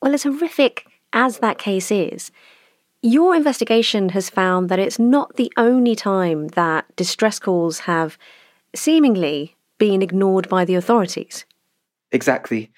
Well, 0.00 0.14
as 0.14 0.22
horrific 0.22 0.86
as 1.12 1.38
that 1.38 1.58
case 1.58 1.90
is, 1.90 2.30
your 3.02 3.34
investigation 3.34 4.10
has 4.10 4.28
found 4.28 4.68
that 4.68 4.78
it's 4.78 4.98
not 4.98 5.36
the 5.36 5.52
only 5.56 5.96
time 5.96 6.48
that 6.48 6.84
distress 6.96 7.38
calls 7.38 7.80
have 7.80 8.18
seemingly 8.74 9.56
been 9.78 10.02
ignored 10.02 10.48
by 10.48 10.64
the 10.64 10.74
authorities. 10.74 11.44
Exactly. 12.12 12.70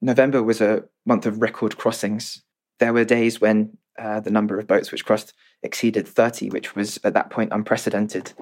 November 0.00 0.42
was 0.42 0.60
a 0.60 0.84
month 1.04 1.26
of 1.26 1.42
record 1.42 1.76
crossings. 1.76 2.42
There 2.78 2.92
were 2.92 3.04
days 3.04 3.40
when 3.40 3.76
uh, 3.98 4.20
the 4.20 4.30
number 4.30 4.58
of 4.58 4.66
boats 4.66 4.90
which 4.90 5.04
crossed 5.04 5.34
exceeded 5.62 6.08
30, 6.08 6.50
which 6.50 6.74
was 6.74 6.98
at 7.04 7.14
that 7.14 7.30
point 7.30 7.52
unprecedented. 7.52 8.32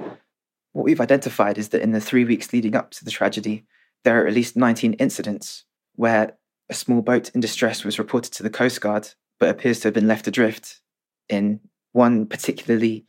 What 0.72 0.84
we've 0.84 1.00
identified 1.00 1.58
is 1.58 1.70
that 1.70 1.82
in 1.82 1.92
the 1.92 2.00
three 2.00 2.24
weeks 2.24 2.52
leading 2.52 2.74
up 2.74 2.90
to 2.92 3.04
the 3.04 3.10
tragedy, 3.10 3.64
there 4.04 4.22
are 4.22 4.26
at 4.26 4.34
least 4.34 4.56
19 4.56 4.94
incidents 4.94 5.64
where 5.94 6.36
a 6.70 6.74
small 6.74 7.02
boat 7.02 7.30
in 7.34 7.40
distress 7.40 7.84
was 7.84 7.98
reported 7.98 8.32
to 8.34 8.42
the 8.42 8.50
Coast 8.50 8.80
Guard, 8.80 9.08
but 9.38 9.50
appears 9.50 9.80
to 9.80 9.88
have 9.88 9.94
been 9.94 10.08
left 10.08 10.26
adrift. 10.26 10.80
In 11.28 11.60
one 11.92 12.26
particularly 12.26 13.06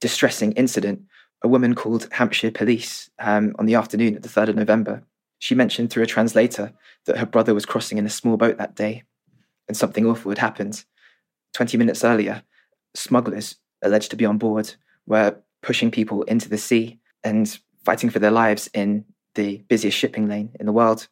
distressing 0.00 0.52
incident, 0.52 1.02
a 1.42 1.48
woman 1.48 1.74
called 1.74 2.08
Hampshire 2.12 2.50
Police 2.50 3.10
um, 3.18 3.54
on 3.58 3.66
the 3.66 3.74
afternoon 3.74 4.16
of 4.16 4.22
the 4.22 4.28
3rd 4.28 4.48
of 4.48 4.56
November. 4.56 5.02
She 5.38 5.54
mentioned 5.54 5.90
through 5.90 6.02
a 6.02 6.06
translator 6.06 6.72
that 7.06 7.18
her 7.18 7.26
brother 7.26 7.54
was 7.54 7.66
crossing 7.66 7.98
in 7.98 8.06
a 8.06 8.10
small 8.10 8.36
boat 8.36 8.56
that 8.58 8.74
day 8.74 9.02
and 9.68 9.76
something 9.76 10.06
awful 10.06 10.30
had 10.30 10.38
happened. 10.38 10.84
20 11.52 11.76
minutes 11.76 12.04
earlier, 12.04 12.42
smugglers 12.94 13.56
alleged 13.82 14.10
to 14.10 14.16
be 14.16 14.24
on 14.24 14.38
board 14.38 14.74
were 15.06 15.36
pushing 15.62 15.90
people 15.90 16.22
into 16.24 16.48
the 16.48 16.58
sea 16.58 16.98
and 17.22 17.58
fighting 17.84 18.10
for 18.10 18.18
their 18.18 18.30
lives 18.30 18.68
in 18.72 19.04
the 19.34 19.58
busiest 19.68 19.98
shipping 19.98 20.28
lane 20.28 20.50
in 20.58 20.66
the 20.66 20.72
world, 20.72 21.08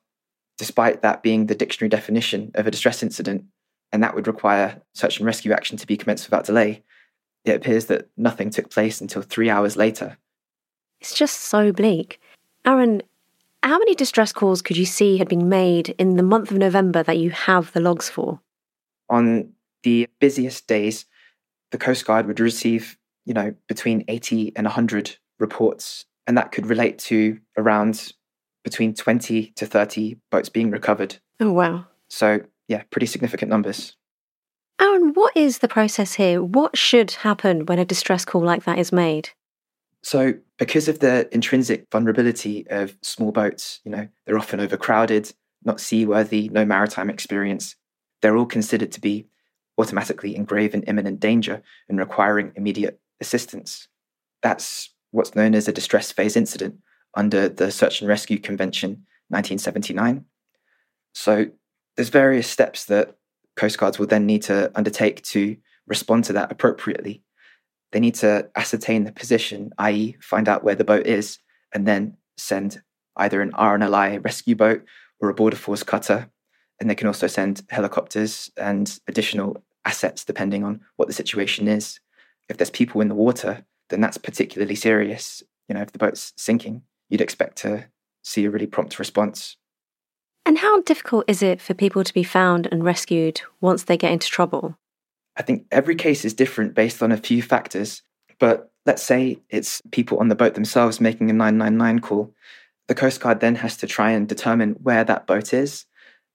despite 0.59 1.03
that 1.03 1.23
being 1.23 1.47
the 1.47 1.55
dictionary 1.55 1.89
definition 1.89 2.51
of 2.55 2.67
a 2.67 2.71
distress 2.71 3.03
incident, 3.03 3.45
and 3.93 4.03
that 4.03 4.15
would 4.15 4.27
require 4.27 4.81
search 4.95 5.19
and 5.19 5.27
rescue 5.27 5.53
action 5.53 5.77
to 5.77 5.87
be 5.87 5.97
commenced 5.97 6.27
without 6.27 6.47
delay. 6.47 6.83
It 7.45 7.57
appears 7.57 7.87
that 7.87 8.09
nothing 8.17 8.51
took 8.51 8.71
place 8.71 9.01
until 9.01 9.23
three 9.23 9.51
hours 9.51 9.77
later. 9.77 10.17
It's 11.01 11.15
just 11.15 11.41
so 11.41 11.73
bleak. 11.73 12.21
Aaron, 12.65 13.03
how 13.63 13.79
many 13.79 13.95
distress 13.95 14.33
calls 14.33 14.63
could 14.63 14.77
you 14.77 14.87
see 14.87 15.19
had 15.19 15.29
been 15.29 15.49
made 15.49 15.91
in 15.99 16.17
the 16.17 16.23
month 16.23 16.51
of 16.51 16.59
November 16.59 17.03
that 17.03 17.19
you 17.19 17.31
have 17.31 17.73
the 17.73 17.81
logs 17.81 18.09
for? 18.09 18.41
On 19.11 19.53
the 19.83 20.09
busiest 20.21 20.67
days, 20.67 21.07
the 21.71 21.79
Coast 21.79 22.07
Guard 22.07 22.27
would 22.27 22.41
receive, 22.41 22.97
you 23.25 23.35
know, 23.35 23.55
between 23.67 24.05
80 24.09 24.53
and 24.57 24.65
100 24.65 25.17
reports, 25.39 26.07
and 26.27 26.39
that 26.39 26.53
could 26.53 26.67
relate 26.67 26.99
to 27.01 27.39
around 27.57 28.13
between 28.63 28.95
20 28.95 29.47
to 29.57 29.67
30 29.67 30.17
boats 30.31 30.49
being 30.49 30.71
recovered. 30.71 31.17
Oh, 31.41 31.53
wow. 31.53 31.87
So, 32.09 32.41
yeah, 32.73 32.85
pretty 32.91 33.07
significant 33.07 33.51
numbers. 33.51 33.97
Aaron, 34.81 35.13
what 35.13 35.37
is 35.37 35.59
the 35.59 35.69
process 35.69 36.15
here? 36.15 36.43
What 36.43 36.77
should 36.77 37.11
happen 37.11 37.67
when 37.67 37.79
a 37.79 37.85
distress 37.85 38.25
call 38.25 38.43
like 38.43 38.65
that 38.65 38.79
is 38.79 38.91
made? 38.91 39.29
So, 40.03 40.35
because 40.59 40.89
of 40.89 40.99
the 41.01 41.29
intrinsic 41.33 41.87
vulnerability 41.93 42.67
of 42.71 42.97
small 43.03 43.31
boats, 43.31 43.81
you 43.85 43.91
know, 43.91 44.09
they're 44.25 44.39
often 44.39 44.59
overcrowded, 44.59 45.33
not 45.63 45.81
seaworthy, 45.81 46.49
no 46.49 46.65
maritime 46.65 47.11
experience, 47.11 47.77
they're 48.23 48.39
all 48.39 48.47
considered 48.47 48.91
to 48.93 49.01
be 49.01 49.27
automatically 49.79 50.35
in 50.35 50.45
grave 50.45 50.73
and 50.73 50.85
imminent 50.89 51.21
danger 51.21 51.63
and 51.91 51.99
requiring 51.99 52.53
immediate 52.57 52.99
assistance. 53.21 53.87
That's 54.43 54.91
what's 55.11 55.35
known 55.35 55.55
as 55.55 55.69
a 55.69 55.73
distress 55.73 56.11
phase 56.11 56.37
incident 56.37 56.77
under 57.15 57.51
the 57.51 57.71
Search 57.71 58.01
and 58.01 58.09
Rescue 58.09 58.39
Convention 58.39 59.05
1979. 59.29 60.25
So 61.15 61.47
there's 61.97 62.09
various 62.09 62.49
steps 62.49 62.85
that 62.87 63.17
Coast 63.57 63.79
Guards 63.79 63.99
will 63.99 64.07
then 64.07 64.27
need 64.27 64.43
to 64.43 64.71
undertake 64.75 65.23
to 65.23 65.57
respond 65.87 66.25
to 66.25 66.33
that 66.35 66.51
appropriately. 66.51 67.23
They 67.93 68.01
need 68.01 68.15
to 68.17 68.49
ascertain 68.57 69.05
the 69.05 69.13
position, 69.13 69.71
i.e., 69.79 70.17
find 70.21 70.49
out 70.49 70.65
where 70.65 70.75
the 70.75 70.85
boat 70.85 71.07
is, 71.07 71.39
and 71.75 71.87
then 71.87 72.17
send 72.37 72.83
either 73.17 73.43
an 73.43 73.53
RNLI 73.53 74.25
rescue 74.25 74.57
boat 74.57 74.85
or 75.21 75.29
a 75.29 75.35
border 75.35 75.57
force 75.57 75.83
cutter. 75.83 76.31
And 76.81 76.89
they 76.89 76.95
can 76.95 77.07
also 77.07 77.27
send 77.27 77.63
helicopters 77.69 78.51
and 78.57 78.99
additional 79.07 79.63
assets 79.85 80.25
depending 80.25 80.65
on 80.65 80.81
what 80.97 81.09
the 81.09 81.15
situation 81.15 81.69
is. 81.69 82.01
If 82.49 82.57
there's 82.57 82.71
people 82.71 83.01
in 83.01 83.09
the 83.09 83.15
water, 83.15 83.65
then 83.91 84.01
that's 84.01 84.19
particularly 84.19 84.75
serious. 84.75 85.43
You 85.69 85.75
know, 85.75 85.83
if 85.83 85.93
the 85.93 85.99
boat's 85.99 86.33
sinking, 86.37 86.83
you'd 87.09 87.21
expect 87.21 87.59
to 87.59 87.87
see 88.23 88.45
a 88.47 88.51
really 88.51 88.67
prompt 88.67 88.99
response. 88.99 89.57
And 90.45 90.59
how 90.59 90.83
difficult 90.83 91.25
is 91.29 91.43
it 91.43 91.61
for 91.61 91.75
people 91.75 92.03
to 92.05 92.15
be 92.15 92.25
found 92.25 92.69
and 92.71 92.85
rescued 92.85 93.43
once 93.61 93.85
they 93.85 93.97
get 93.97 94.13
into 94.13 94.29
trouble? 94.29 94.77
I 95.37 95.43
think 95.43 95.67
every 95.71 95.95
case 95.95 96.25
is 96.25 96.35
different 96.35 96.75
based 96.75 97.03
on 97.03 97.13
a 97.13 97.17
few 97.17 97.43
factors. 97.43 98.03
But 98.39 98.71
let's 98.85 99.03
say 99.03 99.39
it's 99.51 99.81
people 99.93 100.19
on 100.19 100.29
the 100.29 100.35
boat 100.35 100.55
themselves 100.55 101.01
making 101.01 101.31
a 101.31 101.33
999 101.33 102.01
call. 102.01 102.35
The 102.89 102.95
Coast 102.95 103.21
Guard 103.21 103.41
then 103.41 103.55
has 103.57 103.77
to 103.79 103.87
try 103.87 104.11
and 104.11 104.29
determine 104.29 104.73
where 104.83 105.05
that 105.05 105.27
boat 105.27 105.55
is. 105.55 105.87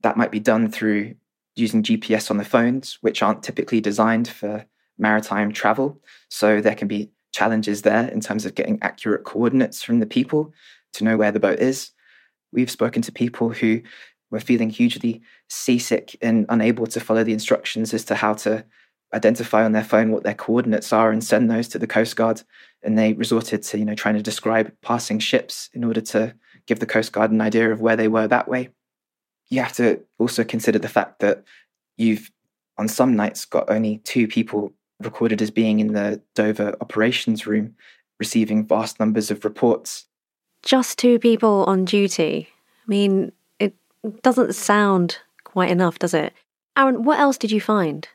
That 0.02 0.18
might 0.18 0.32
be 0.32 0.40
done 0.40 0.72
through 0.72 1.16
using 1.56 1.84
GPS 1.84 2.32
on 2.32 2.38
the 2.38 2.46
phones, 2.46 2.98
which 3.02 3.22
aren't 3.22 3.44
typically 3.44 3.82
designed 3.82 4.28
for 4.28 4.66
maritime 4.98 5.52
travel. 5.52 6.00
So 6.30 6.62
there 6.62 6.76
can 6.76 6.88
be 6.88 7.12
challenges 7.34 7.82
there 7.82 8.08
in 8.08 8.22
terms 8.22 8.46
of 8.46 8.56
getting 8.56 8.80
accurate 8.82 9.24
coordinates 9.24 9.84
from 9.84 10.00
the 10.00 10.06
people 10.06 10.54
to 10.94 11.04
know 11.04 11.18
where 11.18 11.32
the 11.32 11.40
boat 11.40 11.60
is. 11.60 11.92
We've 12.52 12.72
spoken 12.72 13.02
to 13.04 13.12
people 13.12 13.50
who 13.50 13.82
were 14.30 14.40
feeling 14.40 14.70
hugely 14.70 15.22
seasick 15.50 16.16
and 16.22 16.46
unable 16.50 16.88
to 16.88 17.00
follow 17.00 17.24
the 17.24 17.34
instructions 17.34 17.94
as 17.94 18.04
to 18.06 18.16
how 18.16 18.34
to 18.34 18.66
identify 19.14 19.64
on 19.64 19.72
their 19.72 19.84
phone 19.84 20.12
what 20.12 20.24
their 20.24 20.34
coordinates 20.34 20.92
are 20.92 21.12
and 21.12 21.24
send 21.24 21.50
those 21.50 21.68
to 21.70 21.80
the 21.80 21.88
Coast 21.88 22.16
Guard. 22.16 22.42
And 22.84 22.98
they 22.98 23.14
resorted 23.14 23.64
to, 23.64 23.78
you 23.78 23.86
know, 23.86 23.96
trying 23.96 24.16
to 24.16 24.22
describe 24.22 24.74
passing 24.82 25.20
ships 25.20 25.70
in 25.74 25.84
order 25.84 26.02
to 26.02 26.36
give 26.66 26.80
the 26.80 26.86
Coast 26.86 27.14
Guard 27.14 27.32
an 27.32 27.42
idea 27.42 27.72
of 27.72 27.80
where 27.80 27.96
they 27.96 28.10
were 28.10 28.28
that 28.28 28.50
way 28.50 28.70
you 29.50 29.62
have 29.62 29.74
to 29.74 30.02
also 30.20 30.44
consider 30.44 30.80
the 30.80 30.90
fact 30.90 31.20
that 31.20 31.44
you've 31.98 32.32
on 32.78 32.88
some 32.88 33.16
nights 33.16 33.46
got 33.46 33.70
only 33.70 34.00
two 34.00 34.28
people 34.28 34.72
recorded 35.00 35.42
as 35.42 35.52
being 35.52 35.80
in 35.80 35.94
the 35.94 36.22
Dover 36.36 36.76
operations 36.82 37.48
room 37.48 37.76
receiving 38.20 38.66
vast 38.66 39.00
numbers 39.00 39.32
of 39.32 39.46
reports. 39.46 40.06
Just 40.64 41.00
two 41.00 41.20
people 41.20 41.64
on 41.66 41.86
duty. 41.86 42.50
I 42.50 42.90
mean, 42.90 43.32
it 43.60 44.22
doesn't 44.22 44.56
sound 44.56 45.18
quite 45.44 45.70
enough, 45.70 46.00
does 46.00 46.14
it? 46.14 46.34
Aaron, 46.78 47.04
what 47.04 47.20
else 47.20 47.38
did 47.38 47.52
you 47.52 47.62
find? 47.62 48.08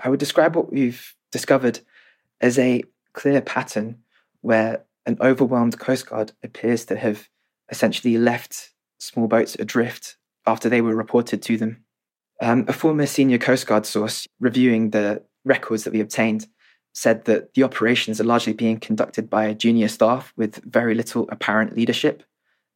I 0.00 0.08
would 0.08 0.20
describe 0.20 0.56
what 0.56 0.72
we've 0.72 1.14
discovered 1.32 1.80
as 2.40 2.58
a 2.58 2.82
clear 3.12 3.40
pattern 3.40 3.98
where 4.40 4.84
an 5.06 5.16
overwhelmed 5.20 5.78
Coast 5.78 6.06
Guard 6.06 6.32
appears 6.42 6.84
to 6.86 6.96
have 6.96 7.28
essentially 7.70 8.18
left 8.18 8.70
small 8.98 9.26
boats 9.26 9.56
adrift 9.58 10.16
after 10.46 10.68
they 10.68 10.80
were 10.80 10.94
reported 10.94 11.42
to 11.42 11.56
them. 11.56 11.84
Um, 12.40 12.64
a 12.68 12.72
former 12.72 13.06
senior 13.06 13.38
Coast 13.38 13.66
Guard 13.66 13.86
source 13.86 14.26
reviewing 14.38 14.90
the 14.90 15.22
records 15.44 15.84
that 15.84 15.92
we 15.92 16.00
obtained 16.00 16.46
said 16.98 17.26
that 17.26 17.54
the 17.54 17.62
operations 17.62 18.20
are 18.20 18.24
largely 18.24 18.52
being 18.52 18.76
conducted 18.80 19.30
by 19.30 19.54
junior 19.54 19.86
staff 19.86 20.32
with 20.36 20.56
very 20.64 20.96
little 20.96 21.28
apparent 21.30 21.76
leadership, 21.76 22.24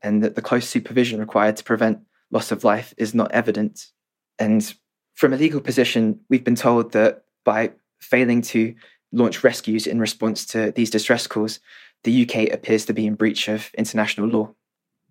and 0.00 0.22
that 0.22 0.36
the 0.36 0.42
close 0.42 0.68
supervision 0.68 1.18
required 1.18 1.56
to 1.56 1.64
prevent 1.64 1.98
loss 2.30 2.52
of 2.52 2.62
life 2.62 2.94
is 2.96 3.16
not 3.16 3.32
evident. 3.32 3.88
And 4.38 4.72
from 5.14 5.32
a 5.32 5.36
legal 5.36 5.60
position, 5.60 6.20
we've 6.28 6.44
been 6.44 6.54
told 6.54 6.92
that 6.92 7.24
by 7.44 7.72
failing 7.98 8.42
to 8.42 8.76
launch 9.10 9.42
rescues 9.42 9.88
in 9.88 9.98
response 9.98 10.46
to 10.46 10.70
these 10.70 10.90
distress 10.90 11.26
calls, 11.26 11.58
the 12.04 12.22
UK 12.22 12.52
appears 12.52 12.84
to 12.84 12.92
be 12.92 13.06
in 13.06 13.16
breach 13.16 13.48
of 13.48 13.70
international 13.76 14.28
law. 14.28 14.54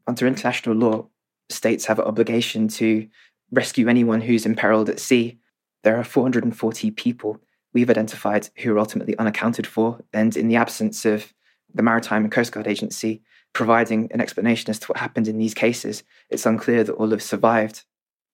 Under 0.07 0.25
international 0.25 0.75
law, 0.75 1.07
states 1.49 1.85
have 1.85 1.99
an 1.99 2.05
obligation 2.05 2.69
to 2.79 3.09
rescue 3.51 3.89
anyone 3.89 4.21
who's 4.21 4.45
imperiled 4.45 4.89
at 4.89 5.01
sea. 5.01 5.37
There 5.83 5.97
are 5.97 6.05
440 6.05 6.91
people 6.91 7.41
we've 7.73 7.89
identified 7.89 8.49
who 8.57 8.73
are 8.73 8.79
ultimately 8.79 9.17
unaccounted 9.17 9.67
for, 9.67 9.99
and 10.13 10.35
in 10.35 10.47
the 10.47 10.55
absence 10.55 11.05
of 11.05 11.33
the 11.73 11.83
Maritime 11.83 12.23
and 12.23 12.31
Coast 12.31 12.51
Guard 12.51 12.67
Agency 12.67 13.21
providing 13.53 14.09
an 14.11 14.21
explanation 14.21 14.69
as 14.69 14.79
to 14.79 14.87
what 14.87 14.97
happened 14.97 15.27
in 15.27 15.37
these 15.37 15.53
cases, 15.53 16.03
it's 16.29 16.45
unclear 16.45 16.83
that 16.83 16.93
all 16.93 17.09
have 17.11 17.21
survived. 17.21 17.83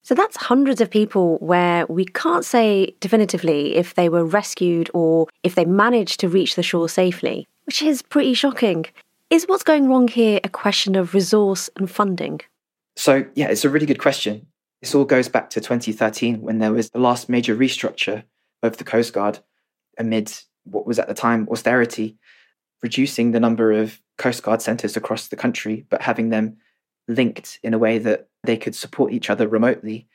So 0.03 0.15
that's 0.15 0.37
hundreds 0.37 0.79
of 0.79 0.89
people 0.89 1.37
where 1.39 1.85
we 1.87 2.05
can't 2.05 2.45
say 2.45 2.95
definitively 2.99 3.75
if 3.75 3.95
they 3.95 4.09
were 4.09 4.23
rescued 4.23 4.89
or 4.93 5.27
if 5.43 5.55
they 5.55 5.65
managed 5.65 6.19
to 6.21 6.29
reach 6.29 6.55
the 6.55 6.63
shore 6.63 6.87
safely, 6.87 7.47
which 7.65 7.81
is 7.81 8.01
pretty 8.01 8.33
shocking. 8.33 8.85
Is 9.29 9.45
what's 9.45 9.63
going 9.63 9.89
wrong 9.89 10.07
here 10.07 10.39
a 10.43 10.49
question 10.49 10.95
of 10.95 11.13
resource 11.13 11.69
and 11.75 11.91
funding? 11.91 12.39
So, 12.95 13.25
yeah, 13.35 13.47
it's 13.47 13.65
a 13.65 13.69
really 13.69 13.85
good 13.85 13.99
question. 13.99 14.47
This 14.81 14.95
all 14.95 15.03
goes 15.03 15.27
back 15.27 15.49
to 15.51 15.59
2013 15.59 16.41
when 16.41 16.59
there 16.59 16.71
was 16.71 16.91
the 16.91 16.99
last 16.99 17.27
major 17.27 17.55
restructure 17.55 18.23
of 18.63 18.77
the 18.77 18.83
Coast 18.83 19.13
Guard 19.13 19.39
amid 19.97 20.33
what 20.63 20.85
was 20.85 20.99
at 20.99 21.07
the 21.07 21.13
time 21.13 21.47
austerity, 21.49 22.17
reducing 22.81 23.31
the 23.31 23.39
number 23.39 23.71
of 23.71 24.01
Coast 24.17 24.43
Guard 24.43 24.61
centres 24.61 24.97
across 24.97 25.27
the 25.27 25.35
country, 25.35 25.85
but 25.89 26.01
having 26.01 26.29
them 26.29 26.57
linked 27.07 27.59
in 27.63 27.73
a 27.73 27.79
way 27.79 27.97
that 27.97 28.27
they 28.43 28.57
could 28.57 28.75
support 28.75 29.13
each 29.13 29.29
other 29.29 29.47
remotely, 29.47 30.07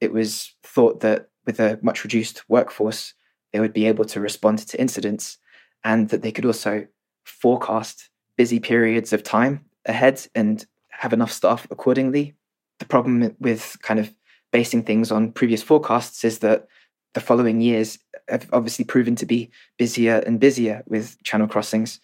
it 0.00 0.12
was 0.12 0.54
thought 0.62 1.00
that 1.00 1.28
with 1.46 1.60
a 1.60 1.78
much 1.82 2.04
reduced 2.04 2.48
workforce, 2.48 3.14
they 3.52 3.60
would 3.60 3.72
be 3.72 3.86
able 3.86 4.04
to 4.04 4.20
respond 4.20 4.58
to 4.58 4.80
incidents 4.80 5.38
and 5.84 6.08
that 6.10 6.22
they 6.22 6.32
could 6.32 6.44
also 6.44 6.86
forecast 7.24 8.10
busy 8.36 8.60
periods 8.60 9.12
of 9.12 9.22
time 9.22 9.64
ahead 9.86 10.26
and 10.34 10.66
have 10.88 11.12
enough 11.12 11.32
staff 11.32 11.66
accordingly. 11.70 12.34
The 12.78 12.84
problem 12.84 13.34
with 13.38 13.76
kind 13.82 14.00
of 14.00 14.14
basing 14.52 14.82
things 14.82 15.10
on 15.12 15.32
previous 15.32 15.62
forecasts 15.62 16.24
is 16.24 16.40
that 16.40 16.66
the 17.14 17.20
following 17.20 17.60
years 17.60 17.98
have 18.28 18.48
obviously 18.52 18.84
proven 18.84 19.16
to 19.16 19.26
be 19.26 19.50
busier 19.78 20.22
and 20.26 20.38
busier 20.38 20.82
with 20.86 21.22
channel 21.22 21.48
crossings 21.48 22.00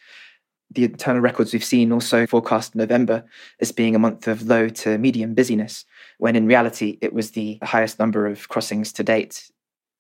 the 0.71 0.85
internal 0.85 1.21
records 1.21 1.53
we've 1.53 1.65
seen 1.65 1.93
also 1.93 2.27
forecast 2.27 2.75
November 2.75 3.25
as 3.61 3.73
being 3.73 3.95
a 3.95 3.99
month 3.99 4.27
of 4.27 4.47
low 4.47 4.69
to 4.69 4.99
medium 4.99 5.35
busyness, 5.35 5.85
when 6.19 6.37
in 6.37 6.47
reality 6.47 6.99
it 7.01 7.13
was 7.13 7.33
the 7.33 7.59
highest 7.63 7.99
number 7.99 8.27
of 8.27 8.49
crossings 8.49 8.93
to 8.93 9.03
date. 9.03 9.51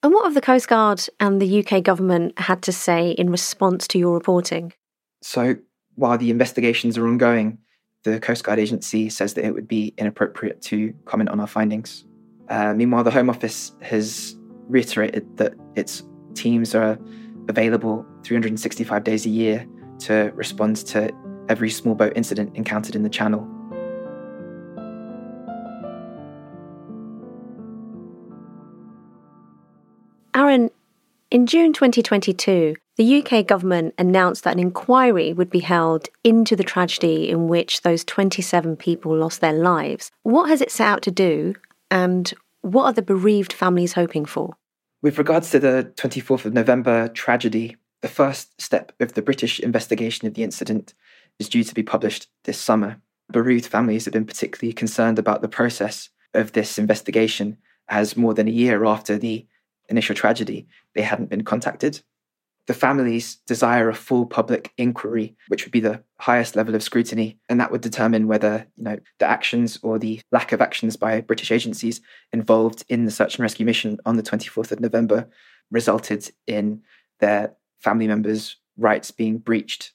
And 0.02 0.12
what 0.12 0.24
have 0.24 0.34
the 0.34 0.40
Coast 0.40 0.68
Guard 0.68 1.06
and 1.20 1.40
the 1.40 1.64
UK 1.64 1.82
government 1.82 2.38
had 2.38 2.62
to 2.62 2.72
say 2.72 3.10
in 3.12 3.30
response 3.30 3.88
to 3.88 3.98
your 3.98 4.14
reporting? 4.14 4.72
So, 5.22 5.56
while 5.94 6.18
the 6.18 6.30
investigations 6.30 6.98
are 6.98 7.08
ongoing, 7.08 7.58
the 8.04 8.20
Coast 8.20 8.44
Guard 8.44 8.58
agency 8.58 9.08
says 9.08 9.34
that 9.34 9.44
it 9.44 9.54
would 9.54 9.66
be 9.66 9.94
inappropriate 9.96 10.60
to 10.62 10.92
comment 11.06 11.30
on 11.30 11.40
our 11.40 11.46
findings. 11.46 12.04
Uh, 12.48 12.74
meanwhile, 12.74 13.02
the 13.02 13.10
Home 13.10 13.30
Office 13.30 13.72
has 13.80 14.35
reiterated 14.68 15.36
that 15.36 15.54
its 15.74 16.02
teams 16.34 16.74
are 16.74 16.98
available 17.48 18.04
365 18.24 19.04
days 19.04 19.26
a 19.26 19.30
year 19.30 19.66
to 20.00 20.30
respond 20.34 20.76
to 20.76 21.10
every 21.48 21.70
small 21.70 21.94
boat 21.94 22.12
incident 22.16 22.54
encountered 22.56 22.94
in 22.94 23.02
the 23.02 23.08
channel. 23.08 23.48
Aaron, 30.34 30.70
in 31.30 31.46
June 31.46 31.72
2022, 31.72 32.76
the 32.96 33.22
UK 33.22 33.46
government 33.46 33.94
announced 33.98 34.44
that 34.44 34.54
an 34.54 34.58
inquiry 34.58 35.32
would 35.32 35.50
be 35.50 35.60
held 35.60 36.08
into 36.24 36.56
the 36.56 36.64
tragedy 36.64 37.28
in 37.28 37.48
which 37.48 37.82
those 37.82 38.04
27 38.04 38.76
people 38.76 39.16
lost 39.16 39.40
their 39.40 39.52
lives. 39.52 40.10
What 40.22 40.48
has 40.48 40.60
it 40.60 40.70
set 40.70 40.86
out 40.86 41.02
to 41.02 41.10
do, 41.10 41.54
and 41.90 42.32
what 42.66 42.84
are 42.84 42.92
the 42.92 43.02
bereaved 43.02 43.52
families 43.52 43.92
hoping 43.92 44.24
for? 44.24 44.56
With 45.02 45.18
regards 45.18 45.50
to 45.50 45.58
the 45.58 45.92
24th 45.96 46.46
of 46.46 46.52
November 46.52 47.08
tragedy, 47.08 47.76
the 48.02 48.08
first 48.08 48.60
step 48.60 48.92
of 48.98 49.14
the 49.14 49.22
British 49.22 49.60
investigation 49.60 50.26
of 50.26 50.34
the 50.34 50.42
incident 50.42 50.92
is 51.38 51.48
due 51.48 51.64
to 51.64 51.74
be 51.74 51.82
published 51.82 52.28
this 52.44 52.58
summer. 52.58 53.00
Bereaved 53.30 53.66
families 53.66 54.04
have 54.04 54.12
been 54.12 54.26
particularly 54.26 54.72
concerned 54.72 55.18
about 55.18 55.42
the 55.42 55.48
process 55.48 56.08
of 56.34 56.52
this 56.52 56.78
investigation, 56.78 57.56
as 57.88 58.16
more 58.16 58.34
than 58.34 58.48
a 58.48 58.52
year 58.52 58.84
after 58.84 59.16
the 59.16 59.46
initial 59.88 60.14
tragedy, 60.14 60.66
they 60.94 61.02
hadn't 61.02 61.30
been 61.30 61.44
contacted. 61.44 62.02
The 62.66 62.74
families 62.74 63.36
desire 63.46 63.88
a 63.88 63.94
full 63.94 64.26
public 64.26 64.72
inquiry, 64.76 65.36
which 65.48 65.64
would 65.64 65.72
be 65.72 65.80
the 65.80 66.02
highest 66.18 66.56
level 66.56 66.74
of 66.74 66.82
scrutiny, 66.82 67.38
and 67.48 67.60
that 67.60 67.70
would 67.70 67.80
determine 67.80 68.26
whether 68.26 68.66
you 68.76 68.84
know 68.84 68.98
the 69.18 69.26
actions 69.26 69.78
or 69.82 69.98
the 69.98 70.20
lack 70.32 70.50
of 70.52 70.60
actions 70.60 70.96
by 70.96 71.20
British 71.20 71.52
agencies 71.52 72.00
involved 72.32 72.84
in 72.88 73.04
the 73.04 73.10
search 73.10 73.36
and 73.36 73.42
rescue 73.42 73.64
mission 73.64 73.98
on 74.04 74.16
the 74.16 74.22
24th 74.22 74.72
of 74.72 74.80
November 74.80 75.28
resulted 75.70 76.30
in 76.46 76.82
their 77.20 77.54
family 77.80 78.08
members' 78.08 78.56
rights 78.76 79.10
being 79.10 79.38
breached. 79.38 79.92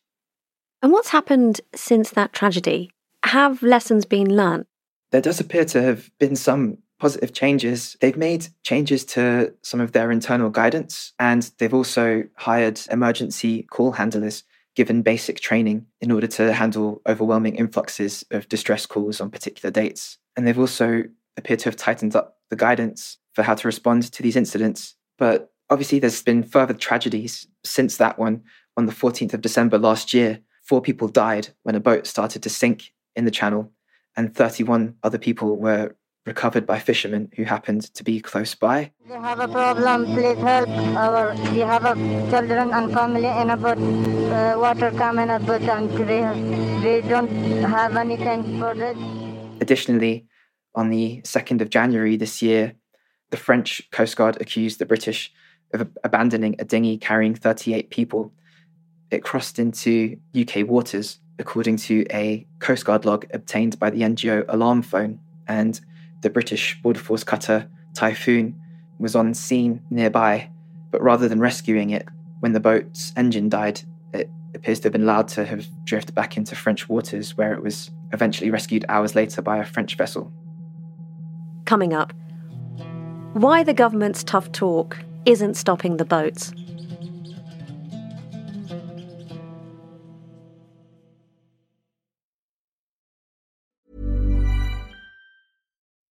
And 0.82 0.92
what's 0.92 1.10
happened 1.10 1.62
since 1.76 2.10
that 2.12 2.34
tragedy? 2.34 2.92
Have 3.24 3.62
lessons 3.62 4.06
been 4.06 4.36
learnt? 4.36 4.68
There 5.12 5.22
does 5.22 5.40
appear 5.40 5.66
to 5.66 5.82
have 5.82 6.10
been 6.20 6.36
some 6.36 6.78
positive 7.02 7.34
changes. 7.34 7.98
They've 8.00 8.16
made 8.16 8.48
changes 8.62 9.04
to 9.06 9.56
some 9.64 9.82
of 9.82 9.92
their 9.92 10.12
internal 10.12 10.52
guidance, 10.52 11.14
and 11.18 11.52
they've 11.58 11.74
also 11.74 12.26
hired 12.36 12.80
emergency 12.92 13.64
call 13.64 13.94
handlers 13.94 14.44
given 14.76 15.02
basic 15.02 15.40
training 15.40 15.88
in 16.00 16.12
order 16.12 16.28
to 16.28 16.54
handle 16.54 17.02
overwhelming 17.08 17.56
influxes 17.56 18.24
of 18.30 18.48
distress 18.48 18.86
calls 18.86 19.20
on 19.20 19.32
particular 19.32 19.72
dates. 19.72 20.20
And 20.38 20.46
they've 20.46 20.60
also 20.60 21.04
appeared 21.38 21.60
to 21.62 21.70
have 21.70 21.76
tightened 21.76 22.16
up 22.16 22.38
the 22.52 22.56
guidance 22.56 23.18
for 23.34 23.42
how 23.42 23.56
to 23.56 23.68
respond 23.68 24.04
to 24.12 24.22
these 24.22 24.36
incidents. 24.36 24.96
But 25.18 25.52
obviously, 25.72 25.98
there's 25.98 26.22
been 26.22 26.44
further 26.44 26.76
tragedies 26.76 27.48
since 27.64 27.98
that 27.98 28.20
one 28.20 28.44
on 28.78 28.86
the 28.86 28.94
14th 28.94 29.34
of 29.34 29.42
December 29.42 29.80
last 29.80 30.14
year. 30.14 30.40
Four 30.62 30.82
people 30.82 31.08
died 31.08 31.50
when 31.64 31.76
a 31.76 31.80
boat 31.80 32.06
started 32.06 32.44
to 32.44 32.50
sink 32.50 32.94
in 33.16 33.26
the 33.26 33.32
channel, 33.32 33.72
and 34.16 34.36
31 34.36 34.96
other 35.04 35.18
people 35.18 35.58
were 35.58 35.96
recovered 36.26 36.66
by 36.66 36.78
fishermen 36.78 37.30
who 37.36 37.44
happened 37.44 37.82
to 37.96 38.04
be 38.04 38.20
close 38.20 38.54
by. 38.54 38.92
We 39.08 39.14
have 39.14 39.40
a 39.40 39.48
problem, 39.48 40.06
please 40.06 40.38
help. 40.38 40.70
Our, 40.70 41.34
we 41.52 41.60
have 41.60 41.86
a 41.86 41.96
children 42.30 42.72
and 42.72 42.94
family 42.94 43.26
in 43.26 43.50
a 43.50 43.58
boat. 43.58 43.78
Uh, 43.80 44.60
water 44.60 44.92
coming 44.92 45.30
a 45.30 45.40
boat 45.40 45.62
and 45.64 45.90
we, 45.92 46.20
we 46.86 47.02
don't 47.10 47.30
have 47.64 47.98
anything 47.98 48.60
for 48.60 48.76
this. 48.76 48.98
Additionally, 49.62 50.26
on 50.76 50.90
the 50.90 51.22
2nd 51.24 51.62
of 51.62 51.70
January 51.70 52.18
this 52.18 52.42
year, 52.42 52.74
the 53.32 53.38
French 53.38 53.90
Coast 53.92 54.16
Guard 54.16 54.40
accused 54.40 54.80
the 54.80 54.86
British 54.86 55.34
of 55.74 55.90
abandoning 56.04 56.56
a 56.60 56.66
dinghy 56.66 56.98
carrying 56.98 57.34
38 57.34 57.90
people. 57.90 58.32
It 59.10 59.24
crossed 59.24 59.58
into 59.58 60.18
UK 60.40 60.68
waters, 60.68 61.20
according 61.40 61.78
to 61.78 62.06
a 62.12 62.46
Coast 62.60 62.86
Guard 62.86 63.06
log 63.06 63.26
obtained 63.34 63.80
by 63.80 63.90
the 63.90 64.02
NGO 64.02 64.46
Alarm 64.48 64.82
Phone, 64.82 65.20
and 65.48 65.80
the 66.22 66.30
British 66.30 66.80
Border 66.82 67.00
Force 67.00 67.24
cutter 67.24 67.68
Typhoon 67.94 68.60
was 69.00 69.16
on 69.16 69.34
scene 69.34 69.82
nearby, 69.90 70.50
but 70.92 71.02
rather 71.02 71.28
than 71.28 71.40
rescuing 71.40 71.90
it, 71.90 72.08
when 72.40 72.54
the 72.54 72.60
boat's 72.60 73.14
engine 73.18 73.50
died, 73.50 73.82
it 74.14 74.30
appears 74.54 74.80
to 74.80 74.86
have 74.86 74.94
been 74.94 75.04
allowed 75.04 75.28
to 75.30 75.46
have 75.46 75.68
drifted 75.86 76.16
back 76.16 76.38
into 76.38 76.56
French 76.56 76.88
waters, 76.88 77.38
where 77.38 77.54
it 77.54 77.64
was 77.64 77.92
eventually 78.14 78.52
rescued 78.52 78.86
hours 78.90 79.16
later 79.16 79.42
by 79.42 79.58
a 79.58 79.66
French 79.66 79.96
vessel. 79.96 80.32
Coming 81.66 81.94
up, 81.94 82.14
why 83.34 83.64
the 83.64 83.74
government's 83.74 84.24
tough 84.24 84.52
talk 84.52 84.98
isn't 85.26 85.56
stopping 85.56 85.98
the 85.98 86.06
boats. 86.06 86.54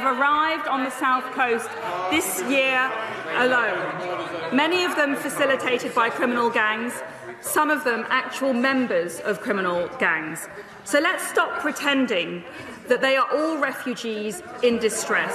have 0.00 0.18
arrived 0.18 0.66
on 0.66 0.84
the 0.84 0.90
south 0.90 1.24
coast 1.32 1.68
this 2.10 2.42
year 2.48 2.90
alone. 3.36 4.56
Many 4.56 4.84
of 4.84 4.96
them 4.96 5.14
facilitated 5.14 5.94
by 5.94 6.08
criminal 6.08 6.48
gangs, 6.48 6.94
some 7.40 7.70
of 7.70 7.84
them 7.84 8.06
actual 8.08 8.52
members 8.52 9.20
of 9.20 9.40
criminal 9.40 9.88
gangs. 9.98 10.48
So 10.84 11.00
let's 11.00 11.26
stop 11.28 11.60
pretending 11.60 12.44
that 12.88 13.00
they 13.00 13.16
are 13.16 13.28
all 13.30 13.58
refugees 13.58 14.42
in 14.62 14.78
distress. 14.78 15.34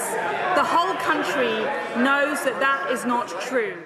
The 0.55 0.63
whole 0.63 0.95
country 0.95 1.55
knows 2.03 2.43
that 2.43 2.59
that 2.59 2.89
is 2.91 3.05
not 3.05 3.29
true. 3.41 3.83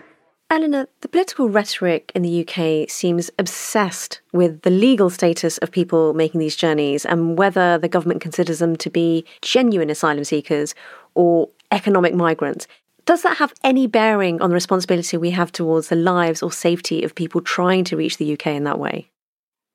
Eleanor, 0.51 0.87
the 1.01 1.07
political 1.07 1.47
rhetoric 1.47 2.11
in 2.15 2.23
the 2.23 2.41
UK 2.47 2.89
seems 2.89 3.29
obsessed 3.37 4.19
with 4.33 4.63
the 4.63 4.71
legal 4.71 5.11
status 5.11 5.59
of 5.59 5.69
people 5.69 6.15
making 6.15 6.39
these 6.39 6.55
journeys 6.55 7.05
and 7.05 7.37
whether 7.37 7.77
the 7.77 7.87
government 7.87 8.19
considers 8.19 8.57
them 8.57 8.75
to 8.75 8.89
be 8.89 9.23
genuine 9.43 9.91
asylum 9.91 10.23
seekers 10.23 10.73
or 11.13 11.49
economic 11.71 12.15
migrants. 12.15 12.65
Does 13.05 13.21
that 13.21 13.37
have 13.37 13.53
any 13.63 13.85
bearing 13.85 14.41
on 14.41 14.49
the 14.49 14.55
responsibility 14.55 15.17
we 15.17 15.31
have 15.31 15.51
towards 15.51 15.89
the 15.89 15.95
lives 15.95 16.41
or 16.41 16.51
safety 16.51 17.03
of 17.03 17.13
people 17.13 17.41
trying 17.41 17.83
to 17.85 17.97
reach 17.97 18.17
the 18.17 18.33
UK 18.33 18.47
in 18.47 18.63
that 18.63 18.79
way? 18.79 19.11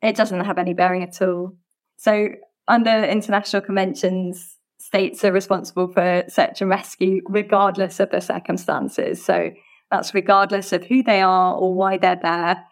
It 0.02 0.16
doesn't 0.16 0.44
have 0.44 0.58
any 0.58 0.74
bearing 0.74 1.04
at 1.04 1.22
all. 1.22 1.54
So, 1.96 2.30
under 2.66 3.04
international 3.04 3.62
conventions, 3.62 4.56
states 4.78 5.24
are 5.24 5.32
responsible 5.32 5.88
for 5.88 6.24
search 6.28 6.60
and 6.60 6.70
rescue 6.70 7.22
regardless 7.26 8.00
of 8.00 8.10
the 8.10 8.20
circumstances. 8.20 9.24
So, 9.24 9.50
that's 9.94 10.12
regardless 10.12 10.72
of 10.72 10.84
who 10.84 11.02
they 11.02 11.20
are 11.20 11.54
or 11.54 11.72
why 11.72 11.98
they're 11.98 12.18
there. 12.20 12.64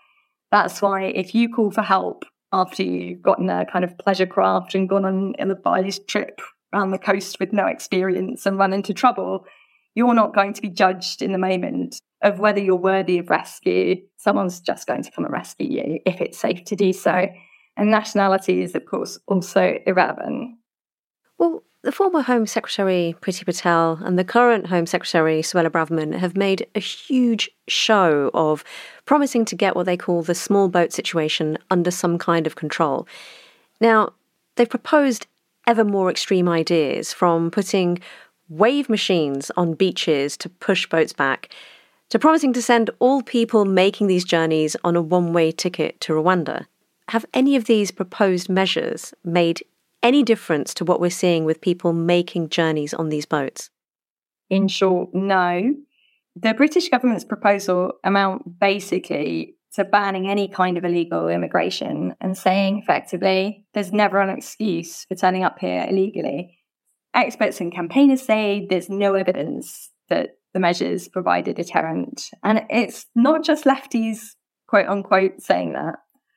That's 0.50 0.82
why 0.82 1.04
if 1.04 1.34
you 1.34 1.48
call 1.48 1.70
for 1.70 1.82
help 1.82 2.24
after 2.52 2.82
you've 2.82 3.22
gotten 3.22 3.48
a 3.48 3.64
kind 3.64 3.84
of 3.84 3.96
pleasure 3.96 4.26
craft 4.26 4.74
and 4.74 4.88
gone 4.88 5.04
on 5.04 5.34
a 5.38 5.82
this 5.82 6.00
trip 6.00 6.40
around 6.72 6.90
the 6.90 6.98
coast 6.98 7.38
with 7.38 7.52
no 7.52 7.66
experience 7.66 8.44
and 8.44 8.58
run 8.58 8.72
into 8.72 8.92
trouble, 8.92 9.46
you're 9.94 10.14
not 10.14 10.34
going 10.34 10.52
to 10.52 10.62
be 10.62 10.68
judged 10.68 11.22
in 11.22 11.32
the 11.32 11.38
moment 11.38 12.00
of 12.22 12.40
whether 12.40 12.60
you're 12.60 12.76
worthy 12.76 13.18
of 13.18 13.30
rescue. 13.30 13.96
Someone's 14.16 14.60
just 14.60 14.86
going 14.86 15.02
to 15.02 15.10
come 15.10 15.24
and 15.24 15.32
rescue 15.32 15.68
you 15.68 16.00
if 16.04 16.20
it's 16.20 16.38
safe 16.38 16.64
to 16.64 16.76
do 16.76 16.92
so. 16.92 17.28
And 17.76 17.90
nationality 17.90 18.62
is, 18.62 18.74
of 18.74 18.84
course, 18.84 19.18
also 19.28 19.78
irrelevant. 19.86 20.56
The 21.82 21.90
former 21.90 22.22
Home 22.22 22.46
Secretary 22.46 23.16
Priti 23.20 23.44
Patel 23.44 23.98
and 24.04 24.16
the 24.16 24.22
current 24.22 24.68
Home 24.68 24.86
Secretary 24.86 25.42
Suella 25.42 25.68
Braverman 25.68 26.14
have 26.16 26.36
made 26.36 26.64
a 26.76 26.78
huge 26.78 27.50
show 27.66 28.30
of 28.34 28.62
promising 29.04 29.44
to 29.46 29.56
get 29.56 29.74
what 29.74 29.86
they 29.86 29.96
call 29.96 30.22
the 30.22 30.34
small 30.34 30.68
boat 30.68 30.92
situation 30.92 31.58
under 31.72 31.90
some 31.90 32.18
kind 32.18 32.46
of 32.46 32.54
control. 32.54 33.08
Now, 33.80 34.12
they've 34.54 34.70
proposed 34.70 35.26
ever 35.66 35.84
more 35.84 36.08
extreme 36.08 36.48
ideas 36.48 37.12
from 37.12 37.50
putting 37.50 37.98
wave 38.48 38.88
machines 38.88 39.50
on 39.56 39.74
beaches 39.74 40.36
to 40.36 40.48
push 40.48 40.86
boats 40.86 41.12
back 41.12 41.52
to 42.10 42.18
promising 42.18 42.52
to 42.52 42.62
send 42.62 42.90
all 43.00 43.22
people 43.22 43.64
making 43.64 44.06
these 44.06 44.24
journeys 44.24 44.76
on 44.84 44.94
a 44.94 45.02
one 45.02 45.32
way 45.32 45.50
ticket 45.50 46.00
to 46.02 46.12
Rwanda. 46.12 46.66
Have 47.08 47.26
any 47.34 47.56
of 47.56 47.64
these 47.64 47.90
proposed 47.90 48.48
measures 48.48 49.12
made 49.24 49.64
any 50.02 50.22
difference 50.22 50.74
to 50.74 50.84
what 50.84 51.00
we're 51.00 51.10
seeing 51.10 51.44
with 51.44 51.60
people 51.60 51.92
making 51.92 52.48
journeys 52.48 52.94
on 52.94 53.08
these 53.08 53.26
boats? 53.26 53.70
In 54.50 54.68
short, 54.68 55.14
no. 55.14 55.74
The 56.36 56.54
British 56.54 56.88
government's 56.88 57.24
proposal 57.24 57.92
amount 58.04 58.58
basically 58.58 59.56
to 59.74 59.84
banning 59.84 60.28
any 60.28 60.48
kind 60.48 60.76
of 60.76 60.84
illegal 60.84 61.28
immigration 61.28 62.14
and 62.20 62.36
saying 62.36 62.78
effectively 62.78 63.64
there's 63.72 63.92
never 63.92 64.20
an 64.20 64.30
excuse 64.30 65.04
for 65.06 65.14
turning 65.14 65.44
up 65.44 65.58
here 65.58 65.86
illegally. 65.88 66.58
Experts 67.14 67.60
and 67.60 67.72
campaigners 67.72 68.22
say 68.22 68.66
there's 68.68 68.88
no 68.88 69.14
evidence 69.14 69.90
that 70.08 70.36
the 70.52 70.60
measures 70.60 71.08
provide 71.08 71.48
a 71.48 71.54
deterrent. 71.54 72.30
And 72.42 72.64
it's 72.68 73.06
not 73.14 73.44
just 73.44 73.64
lefties, 73.64 74.34
quote 74.66 74.88
unquote, 74.88 75.40
saying 75.40 75.72
that. 75.72 75.96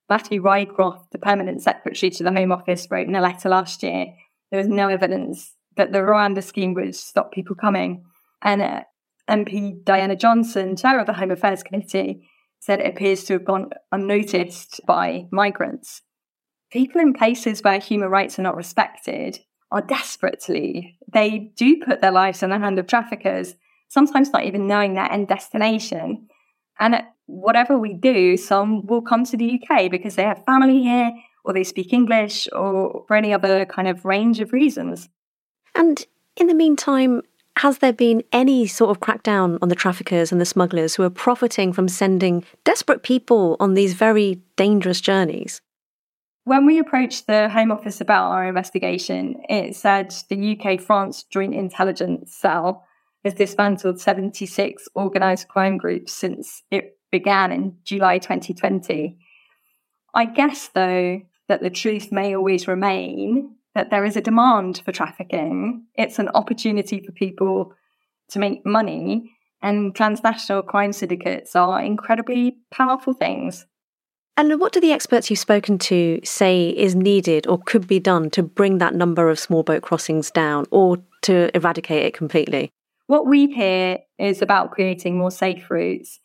Matthew 0.10 0.41
Rycroft, 0.41 1.12
the 1.12 1.18
permanent 1.18 1.62
secretary 1.62 2.10
to 2.12 2.24
the 2.24 2.32
Home 2.32 2.52
Office, 2.52 2.88
wrote 2.89 3.08
in 3.08 3.15
a 3.15 3.22
letter 3.22 3.50
last 3.50 3.82
year 3.84 4.08
there 4.52 4.60
was 4.60 4.68
no 4.68 4.88
evidence 4.88 5.56
that 5.78 5.91
the 5.91 6.00
Rwanda 6.00 6.44
scheme 6.44 6.74
would 6.76 6.96
stop 6.96 7.32
people 7.32 7.56
coming. 7.56 8.06
And 8.41 8.62
uh, 8.62 8.82
MP 9.30 9.84
Diana 9.84 10.15
Johnson, 10.15 10.76
chair 10.76 11.00
of 11.00 11.08
the 11.08 11.13
Home 11.13 11.32
Affairs 11.32 11.63
Committee, 11.63 12.30
said 12.60 12.80
it 12.80 12.88
appears 12.88 13.24
to 13.26 13.34
have 13.34 13.46
gone 13.46 13.70
unnoticed 13.91 14.82
by 14.88 15.26
migrants. 15.32 16.02
People 16.72 17.02
in 17.02 17.13
places 17.13 17.62
where 17.62 17.80
human 17.80 18.10
rights 18.10 18.38
are 18.39 18.44
not 18.44 18.56
respected 18.56 19.39
are 19.72 19.82
desperate 19.82 20.39
to 20.41 20.54
leave. 20.54 20.84
They 21.12 21.52
do 21.56 21.78
put 21.84 22.02
their 22.02 22.12
lives 22.12 22.44
in 22.44 22.50
the 22.50 22.60
hand 22.60 22.80
of 22.80 22.88
traffickers, 22.88 23.56
sometimes 23.88 24.32
not 24.32 24.46
even 24.46 24.68
knowing 24.68 24.94
their 24.94 25.12
end 25.12 25.28
destination. 25.28 26.28
And 26.80 27.04
whatever 27.27 27.77
we 27.77 27.93
do, 27.93 28.38
some 28.38 28.85
will 28.85 29.01
come 29.01 29.23
to 29.25 29.38
the 29.38 29.59
UK 29.59 29.89
because 29.89 30.15
they 30.15 30.23
have 30.23 30.45
family 30.45 30.81
here 30.81 31.11
or 31.43 31.53
they 31.53 31.63
speak 31.63 31.93
English 31.93 32.47
or 32.51 33.03
for 33.07 33.15
any 33.15 33.33
other 33.33 33.65
kind 33.65 33.88
of 33.88 34.05
range 34.05 34.39
of 34.39 34.53
reasons. 34.53 35.09
And 35.75 36.05
in 36.35 36.47
the 36.47 36.53
meantime, 36.53 37.21
has 37.57 37.77
there 37.77 37.93
been 37.93 38.23
any 38.33 38.67
sort 38.67 38.91
of 38.91 38.99
crackdown 38.99 39.57
on 39.61 39.69
the 39.69 39.75
traffickers 39.75 40.31
and 40.31 40.41
the 40.41 40.45
smugglers 40.45 40.95
who 40.95 41.03
are 41.03 41.09
profiting 41.09 41.71
from 41.71 41.88
sending 41.88 42.43
desperate 42.63 43.03
people 43.03 43.55
on 43.59 43.73
these 43.73 43.93
very 43.93 44.41
dangerous 44.57 44.99
journeys? 44.99 45.61
When 46.43 46.65
we 46.65 46.77
approached 46.77 47.27
the 47.27 47.49
Home 47.49 47.71
Office 47.71 48.01
about 48.01 48.31
our 48.31 48.45
investigation, 48.45 49.41
it 49.49 49.75
said 49.75 50.13
the 50.29 50.59
UK 50.59 50.79
France 50.79 51.23
Joint 51.23 51.55
Intelligence 51.55 52.35
Cell 52.35 52.85
has 53.23 53.33
dismantled 53.33 53.99
76 53.99 54.88
organised 54.95 55.47
crime 55.47 55.77
groups 55.77 56.13
since 56.13 56.61
it 56.69 56.99
began 57.19 57.54
in 57.54 57.78
July 57.86 58.17
2020. 58.17 59.17
I 60.13 60.25
guess, 60.25 60.67
though, 60.67 61.21
that 61.47 61.62
the 61.62 61.69
truth 61.69 62.12
may 62.12 62.36
always 62.36 62.67
remain 62.67 63.56
that 63.73 63.89
there 63.89 64.04
is 64.04 64.17
a 64.17 64.21
demand 64.30 64.82
for 64.84 64.91
trafficking. 64.91 65.86
It's 65.95 66.19
an 66.19 66.30
opportunity 66.30 67.01
for 67.06 67.13
people 67.13 67.73
to 68.32 68.39
make 68.39 68.65
money, 68.65 69.32
and 69.62 69.95
transnational 69.95 70.62
crime 70.62 70.91
syndicates 70.91 71.56
are 71.56 71.82
incredibly 71.82 72.58
powerful 72.69 73.13
things. 73.13 73.65
And 74.38 74.60
what 74.60 74.73
do 74.73 74.82
the 74.82 74.91
experts 74.91 75.30
you've 75.30 75.39
spoken 75.39 75.78
to 75.91 76.19
say 76.25 76.69
is 76.69 76.95
needed 76.95 77.47
or 77.47 77.60
could 77.65 77.88
be 77.88 78.01
done 78.01 78.30
to 78.32 78.43
bring 78.43 78.80
that 78.80 78.93
number 78.93 79.30
of 79.30 79.39
small 79.39 79.63
boat 79.63 79.84
crossings 79.84 80.32
down 80.32 80.65
or 80.71 80.97
to 81.21 81.56
eradicate 81.56 82.04
it 82.04 82.13
completely? 82.13 82.69
What 83.08 83.28
we 83.28 83.47
hear 83.47 83.99
is 84.17 84.41
about 84.41 84.71
creating 84.71 85.17
more 85.17 85.32
safe 85.32 85.69
routes. 85.69 86.19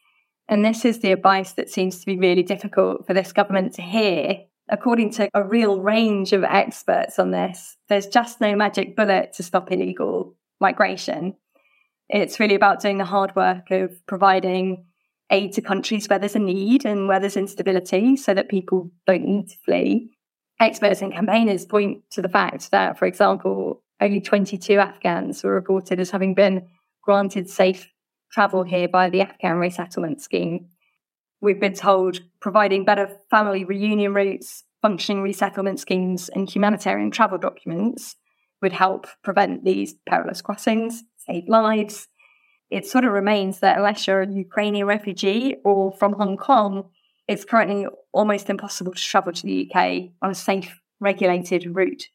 And 0.50 0.64
this 0.64 0.84
is 0.84 0.98
the 0.98 1.12
advice 1.12 1.52
that 1.52 1.70
seems 1.70 2.00
to 2.00 2.06
be 2.06 2.18
really 2.18 2.42
difficult 2.42 3.06
for 3.06 3.14
this 3.14 3.32
government 3.32 3.72
to 3.74 3.82
hear. 3.82 4.40
According 4.68 5.12
to 5.12 5.28
a 5.32 5.44
real 5.44 5.80
range 5.80 6.32
of 6.32 6.42
experts 6.42 7.20
on 7.20 7.30
this, 7.30 7.76
there's 7.88 8.08
just 8.08 8.40
no 8.40 8.56
magic 8.56 8.96
bullet 8.96 9.32
to 9.34 9.44
stop 9.44 9.70
illegal 9.70 10.34
migration. 10.60 11.36
It's 12.08 12.40
really 12.40 12.56
about 12.56 12.80
doing 12.80 12.98
the 12.98 13.04
hard 13.04 13.34
work 13.36 13.70
of 13.70 14.04
providing 14.06 14.86
aid 15.30 15.52
to 15.52 15.62
countries 15.62 16.08
where 16.08 16.18
there's 16.18 16.34
a 16.34 16.40
need 16.40 16.84
and 16.84 17.06
where 17.06 17.20
there's 17.20 17.36
instability 17.36 18.16
so 18.16 18.34
that 18.34 18.48
people 18.48 18.90
don't 19.06 19.24
need 19.24 19.48
to 19.50 19.56
flee. 19.64 20.10
Experts 20.58 21.00
and 21.00 21.12
campaigners 21.12 21.64
point 21.64 22.02
to 22.10 22.20
the 22.20 22.28
fact 22.28 22.72
that, 22.72 22.98
for 22.98 23.06
example, 23.06 23.84
only 24.00 24.20
22 24.20 24.78
Afghans 24.78 25.44
were 25.44 25.54
reported 25.54 26.00
as 26.00 26.10
having 26.10 26.34
been 26.34 26.66
granted 27.02 27.48
safe 27.48 27.88
travel 28.32 28.62
here 28.62 28.88
by 28.88 29.10
the 29.10 29.20
Afghan 29.20 29.56
resettlement 29.56 30.20
scheme. 30.20 30.68
We've 31.40 31.60
been 31.60 31.74
told 31.74 32.20
providing 32.40 32.84
better 32.84 33.18
family 33.30 33.64
reunion 33.64 34.14
routes, 34.14 34.64
functioning 34.82 35.22
resettlement 35.22 35.80
schemes, 35.80 36.28
and 36.28 36.48
humanitarian 36.48 37.10
travel 37.10 37.38
documents 37.38 38.16
would 38.62 38.72
help 38.72 39.06
prevent 39.22 39.64
these 39.64 39.94
perilous 40.06 40.42
crossings, 40.42 41.02
save 41.16 41.48
lives, 41.48 42.08
it 42.70 42.86
sort 42.86 43.04
of 43.04 43.12
remains 43.12 43.58
that 43.60 43.76
unless 43.76 44.06
you're 44.06 44.22
a 44.22 44.32
Ukrainian 44.32 44.86
refugee 44.86 45.56
or 45.64 45.92
from 45.92 46.12
Hong 46.14 46.36
Kong, 46.36 46.88
it's 47.26 47.44
currently 47.44 47.86
almost 48.12 48.48
impossible 48.48 48.94
to 48.94 49.02
travel 49.02 49.32
to 49.32 49.42
the 49.42 49.68
UK 49.68 50.10
on 50.22 50.30
a 50.30 50.34
safe, 50.34 50.80
regulated 51.00 51.74
route. 51.74 52.08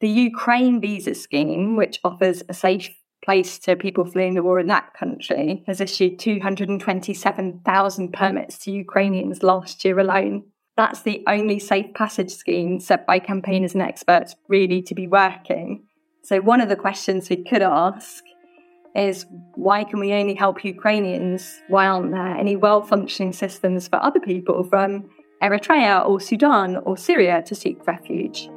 The 0.00 0.08
Ukraine 0.08 0.80
visa 0.80 1.14
scheme, 1.14 1.76
which 1.76 2.00
offers 2.02 2.42
a 2.48 2.54
safe 2.54 2.94
place 3.24 3.58
to 3.60 3.74
people 3.74 4.04
fleeing 4.04 4.34
the 4.34 4.42
war 4.42 4.60
in 4.60 4.66
that 4.66 4.92
country, 4.94 5.64
has 5.66 5.80
issued 5.80 6.18
227,000 6.18 8.12
permits 8.12 8.58
to 8.58 8.70
Ukrainians 8.70 9.42
last 9.42 9.84
year 9.84 9.98
alone. 9.98 10.44
That's 10.76 11.02
the 11.02 11.24
only 11.26 11.58
safe 11.58 11.94
passage 11.94 12.30
scheme 12.30 12.80
set 12.80 13.06
by 13.06 13.18
campaigners 13.18 13.74
and 13.74 13.82
experts 13.82 14.36
really 14.48 14.82
to 14.82 14.94
be 14.94 15.06
working. 15.06 15.84
So, 16.22 16.40
one 16.40 16.60
of 16.60 16.68
the 16.68 16.76
questions 16.76 17.30
we 17.30 17.44
could 17.44 17.62
ask 17.62 18.24
is 18.94 19.26
why 19.54 19.84
can 19.84 20.00
we 20.00 20.12
only 20.12 20.34
help 20.34 20.64
Ukrainians? 20.64 21.60
Why 21.68 21.86
aren't 21.86 22.12
there 22.12 22.36
any 22.36 22.56
well 22.56 22.82
functioning 22.82 23.32
systems 23.32 23.88
for 23.88 24.02
other 24.02 24.20
people 24.20 24.64
from 24.64 25.10
Eritrea 25.42 26.06
or 26.08 26.20
Sudan 26.20 26.76
or 26.78 26.96
Syria 26.96 27.42
to 27.46 27.54
seek 27.54 27.86
refuge? 27.86 28.48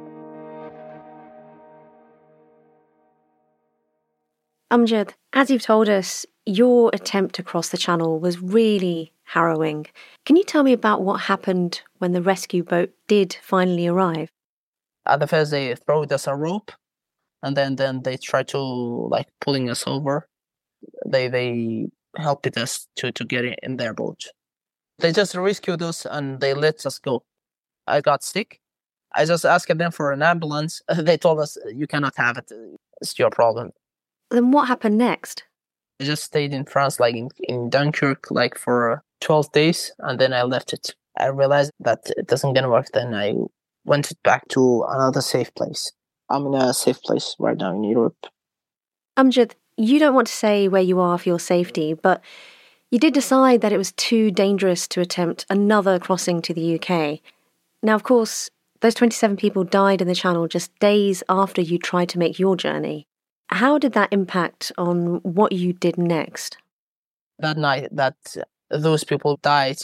Amjad, 4.70 5.12
as 5.32 5.50
you've 5.50 5.62
told 5.62 5.88
us, 5.88 6.26
your 6.44 6.90
attempt 6.92 7.34
to 7.36 7.42
cross 7.42 7.70
the 7.70 7.78
channel 7.78 8.20
was 8.20 8.42
really 8.42 9.12
harrowing. 9.24 9.86
Can 10.26 10.36
you 10.36 10.44
tell 10.44 10.62
me 10.62 10.72
about 10.72 11.02
what 11.02 11.22
happened 11.22 11.80
when 11.98 12.12
the 12.12 12.22
rescue 12.22 12.62
boat 12.62 12.90
did 13.06 13.36
finally 13.42 13.86
arrive? 13.86 14.30
At 15.06 15.20
the 15.20 15.26
first, 15.26 15.50
they 15.50 15.74
throwed 15.74 16.12
us 16.12 16.26
a 16.26 16.34
rope 16.34 16.70
and 17.42 17.56
then 17.56 17.76
then 17.76 18.02
they 18.02 18.16
try 18.16 18.42
to 18.42 18.58
like 18.58 19.28
pulling 19.40 19.70
us 19.70 19.84
over. 19.86 20.28
They 21.06 21.28
they 21.28 21.88
helped 22.16 22.56
us 22.56 22.86
to 22.96 23.12
to 23.12 23.24
get 23.24 23.44
in 23.62 23.76
their 23.76 23.94
boat. 23.94 24.24
They 24.98 25.12
just 25.12 25.34
rescued 25.34 25.82
us 25.82 26.04
and 26.04 26.40
they 26.40 26.54
let 26.54 26.84
us 26.84 26.98
go. 26.98 27.22
I 27.86 28.00
got 28.00 28.22
sick. 28.22 28.60
I 29.14 29.24
just 29.24 29.44
asked 29.44 29.78
them 29.78 29.92
for 29.92 30.12
an 30.12 30.22
ambulance. 30.22 30.82
They 30.94 31.16
told 31.16 31.40
us 31.40 31.56
you 31.74 31.86
cannot 31.86 32.14
have 32.16 32.36
it. 32.38 32.52
It's 33.00 33.18
your 33.18 33.30
problem. 33.30 33.70
Then 34.30 34.50
what 34.50 34.68
happened 34.68 34.98
next? 34.98 35.44
I 36.00 36.04
just 36.04 36.24
stayed 36.24 36.52
in 36.52 36.64
France, 36.64 37.00
like 37.00 37.14
in, 37.14 37.28
in 37.40 37.70
Dunkirk, 37.70 38.30
like 38.30 38.56
for 38.56 39.02
12 39.20 39.52
days, 39.52 39.92
and 39.98 40.18
then 40.18 40.32
I 40.32 40.42
left 40.42 40.72
it. 40.72 40.94
I 41.18 41.26
realized 41.26 41.72
that 41.80 42.10
it 42.16 42.28
doesn't 42.28 42.54
gonna 42.54 42.70
work. 42.70 42.86
Then 42.92 43.14
I 43.14 43.34
went 43.84 44.12
back 44.22 44.46
to 44.48 44.84
another 44.88 45.20
safe 45.20 45.52
place. 45.54 45.92
I'm 46.30 46.46
in 46.46 46.54
a 46.54 46.72
safe 46.72 47.00
place 47.02 47.34
right 47.38 47.56
now 47.56 47.72
in 47.74 47.82
Europe. 47.82 48.26
Amjad, 49.18 49.54
you 49.76 49.98
don't 49.98 50.14
want 50.14 50.28
to 50.28 50.32
say 50.32 50.68
where 50.68 50.82
you 50.82 51.00
are 51.00 51.18
for 51.18 51.28
your 51.28 51.40
safety, 51.40 51.94
but 51.94 52.22
you 52.90 52.98
did 52.98 53.14
decide 53.14 53.62
that 53.62 53.72
it 53.72 53.78
was 53.78 53.92
too 53.92 54.30
dangerous 54.30 54.86
to 54.88 55.00
attempt 55.00 55.46
another 55.50 55.98
crossing 55.98 56.40
to 56.42 56.54
the 56.54 56.78
UK. 56.78 57.20
Now, 57.82 57.94
of 57.94 58.04
course, 58.04 58.50
those 58.80 58.94
27 58.94 59.36
people 59.36 59.64
died 59.64 60.00
in 60.00 60.06
the 60.06 60.14
channel 60.14 60.46
just 60.46 60.76
days 60.78 61.24
after 61.28 61.60
you 61.60 61.78
tried 61.78 62.08
to 62.10 62.18
make 62.18 62.38
your 62.38 62.56
journey. 62.56 63.07
How 63.50 63.78
did 63.78 63.92
that 63.94 64.12
impact 64.12 64.72
on 64.76 65.20
what 65.22 65.52
you 65.52 65.72
did 65.72 65.96
next? 65.96 66.58
That 67.38 67.56
night 67.56 67.88
that 67.92 68.36
those 68.70 69.04
people 69.04 69.38
died, 69.42 69.78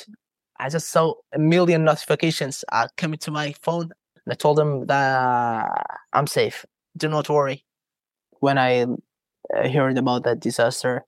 I 0.59 0.69
just 0.69 0.91
saw 0.91 1.15
a 1.33 1.39
million 1.39 1.85
notifications 1.85 2.65
uh, 2.71 2.89
coming 2.97 3.19
to 3.21 3.31
my 3.31 3.55
phone 3.63 3.91
and 4.25 4.33
I 4.33 4.35
told 4.35 4.59
them 4.59 4.87
that 4.87 5.99
I'm 6.13 6.27
safe. 6.27 6.65
Do 6.97 7.09
not 7.09 7.29
worry. 7.29 7.65
When 8.41 8.59
I 8.59 8.83
uh, 8.83 9.69
heard 9.69 9.99
about 9.99 10.25
that 10.25 10.41
disaster, 10.41 11.05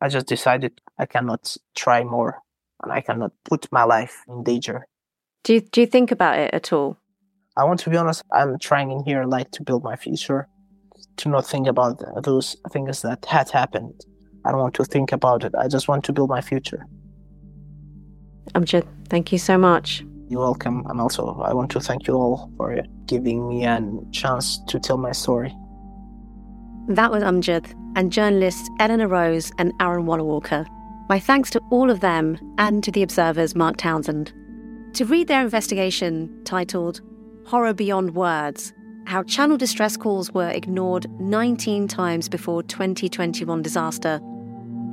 I 0.00 0.08
just 0.08 0.26
decided 0.26 0.80
I 0.98 1.06
cannot 1.06 1.56
try 1.74 2.02
more 2.04 2.40
and 2.82 2.92
I 2.92 3.00
cannot 3.00 3.32
put 3.44 3.70
my 3.70 3.84
life 3.84 4.22
in 4.28 4.42
danger. 4.42 4.86
Do 5.44 5.54
you, 5.54 5.60
do 5.60 5.80
you 5.80 5.86
think 5.86 6.10
about 6.10 6.38
it 6.38 6.52
at 6.54 6.72
all? 6.72 6.96
I 7.56 7.64
want 7.64 7.80
to 7.80 7.90
be 7.90 7.96
honest, 7.96 8.22
I'm 8.32 8.58
trying 8.58 8.90
in 8.90 9.04
here 9.04 9.24
like 9.24 9.50
to 9.52 9.62
build 9.62 9.84
my 9.84 9.96
future, 9.96 10.48
to 11.16 11.28
not 11.28 11.46
think 11.46 11.66
about 11.66 12.02
those 12.22 12.56
things 12.70 13.02
that 13.02 13.24
had 13.24 13.50
happened. 13.50 14.04
I 14.44 14.50
don't 14.50 14.60
want 14.60 14.74
to 14.74 14.84
think 14.84 15.12
about 15.12 15.44
it. 15.44 15.54
I 15.58 15.68
just 15.68 15.88
want 15.88 16.04
to 16.04 16.12
build 16.12 16.28
my 16.28 16.40
future. 16.40 16.86
Amjad, 18.54 18.86
thank 19.08 19.32
you 19.32 19.38
so 19.38 19.56
much. 19.56 20.04
You're 20.28 20.40
welcome. 20.40 20.84
And 20.88 21.00
also, 21.00 21.40
I 21.40 21.52
want 21.54 21.70
to 21.72 21.80
thank 21.80 22.06
you 22.06 22.14
all 22.14 22.50
for 22.56 22.76
giving 23.06 23.48
me 23.48 23.64
a 23.64 23.80
chance 24.12 24.60
to 24.68 24.78
tell 24.78 24.98
my 24.98 25.12
story. 25.12 25.54
That 26.88 27.10
was 27.10 27.22
Amjad 27.22 27.72
and 27.96 28.12
journalists 28.12 28.68
Eleanor 28.80 29.08
Rose 29.08 29.50
and 29.58 29.72
Aaron 29.80 30.04
Walawalkar. 30.04 30.66
My 31.08 31.18
thanks 31.18 31.50
to 31.50 31.60
all 31.70 31.90
of 31.90 32.00
them 32.00 32.38
and 32.58 32.82
to 32.84 32.90
the 32.90 33.02
Observer's 33.02 33.54
Mark 33.54 33.76
Townsend. 33.76 34.32
To 34.94 35.04
read 35.04 35.28
their 35.28 35.42
investigation 35.42 36.42
titled 36.44 37.00
Horror 37.46 37.74
Beyond 37.74 38.14
Words 38.14 38.72
How 39.06 39.22
Channel 39.22 39.58
Distress 39.58 39.98
Calls 39.98 40.32
Were 40.32 40.48
Ignored 40.48 41.10
19 41.20 41.88
Times 41.88 42.28
Before 42.28 42.62
2021 42.62 43.62
Disaster, 43.62 44.18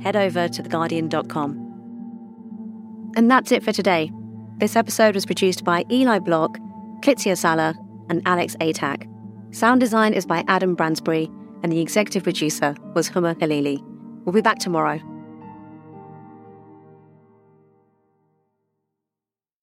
head 0.02 0.16
over 0.16 0.48
to 0.48 0.62
theguardian.com. 0.62 3.12
And 3.16 3.30
that's 3.30 3.52
it 3.52 3.62
for 3.62 3.72
today. 3.72 4.10
This 4.58 4.76
episode 4.76 5.14
was 5.14 5.24
produced 5.24 5.64
by 5.64 5.84
Eli 5.90 6.18
Block, 6.18 6.58
Klitsia 7.00 7.36
Sala, 7.36 7.74
and 8.10 8.20
Alex 8.26 8.54
Atack. 8.60 9.08
Sound 9.54 9.80
design 9.80 10.12
is 10.12 10.26
by 10.26 10.44
Adam 10.46 10.74
Bransbury, 10.74 11.30
and 11.62 11.72
the 11.72 11.80
executive 11.80 12.22
producer 12.22 12.74
was 12.94 13.08
Homa 13.08 13.34
Khaleeli. 13.34 13.82
We'll 14.24 14.34
be 14.34 14.42
back 14.42 14.58
tomorrow. 14.58 15.00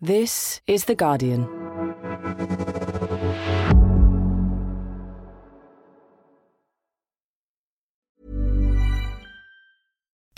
This 0.02 0.62
is 0.66 0.86
The 0.86 0.96
Guardian. 0.96 1.59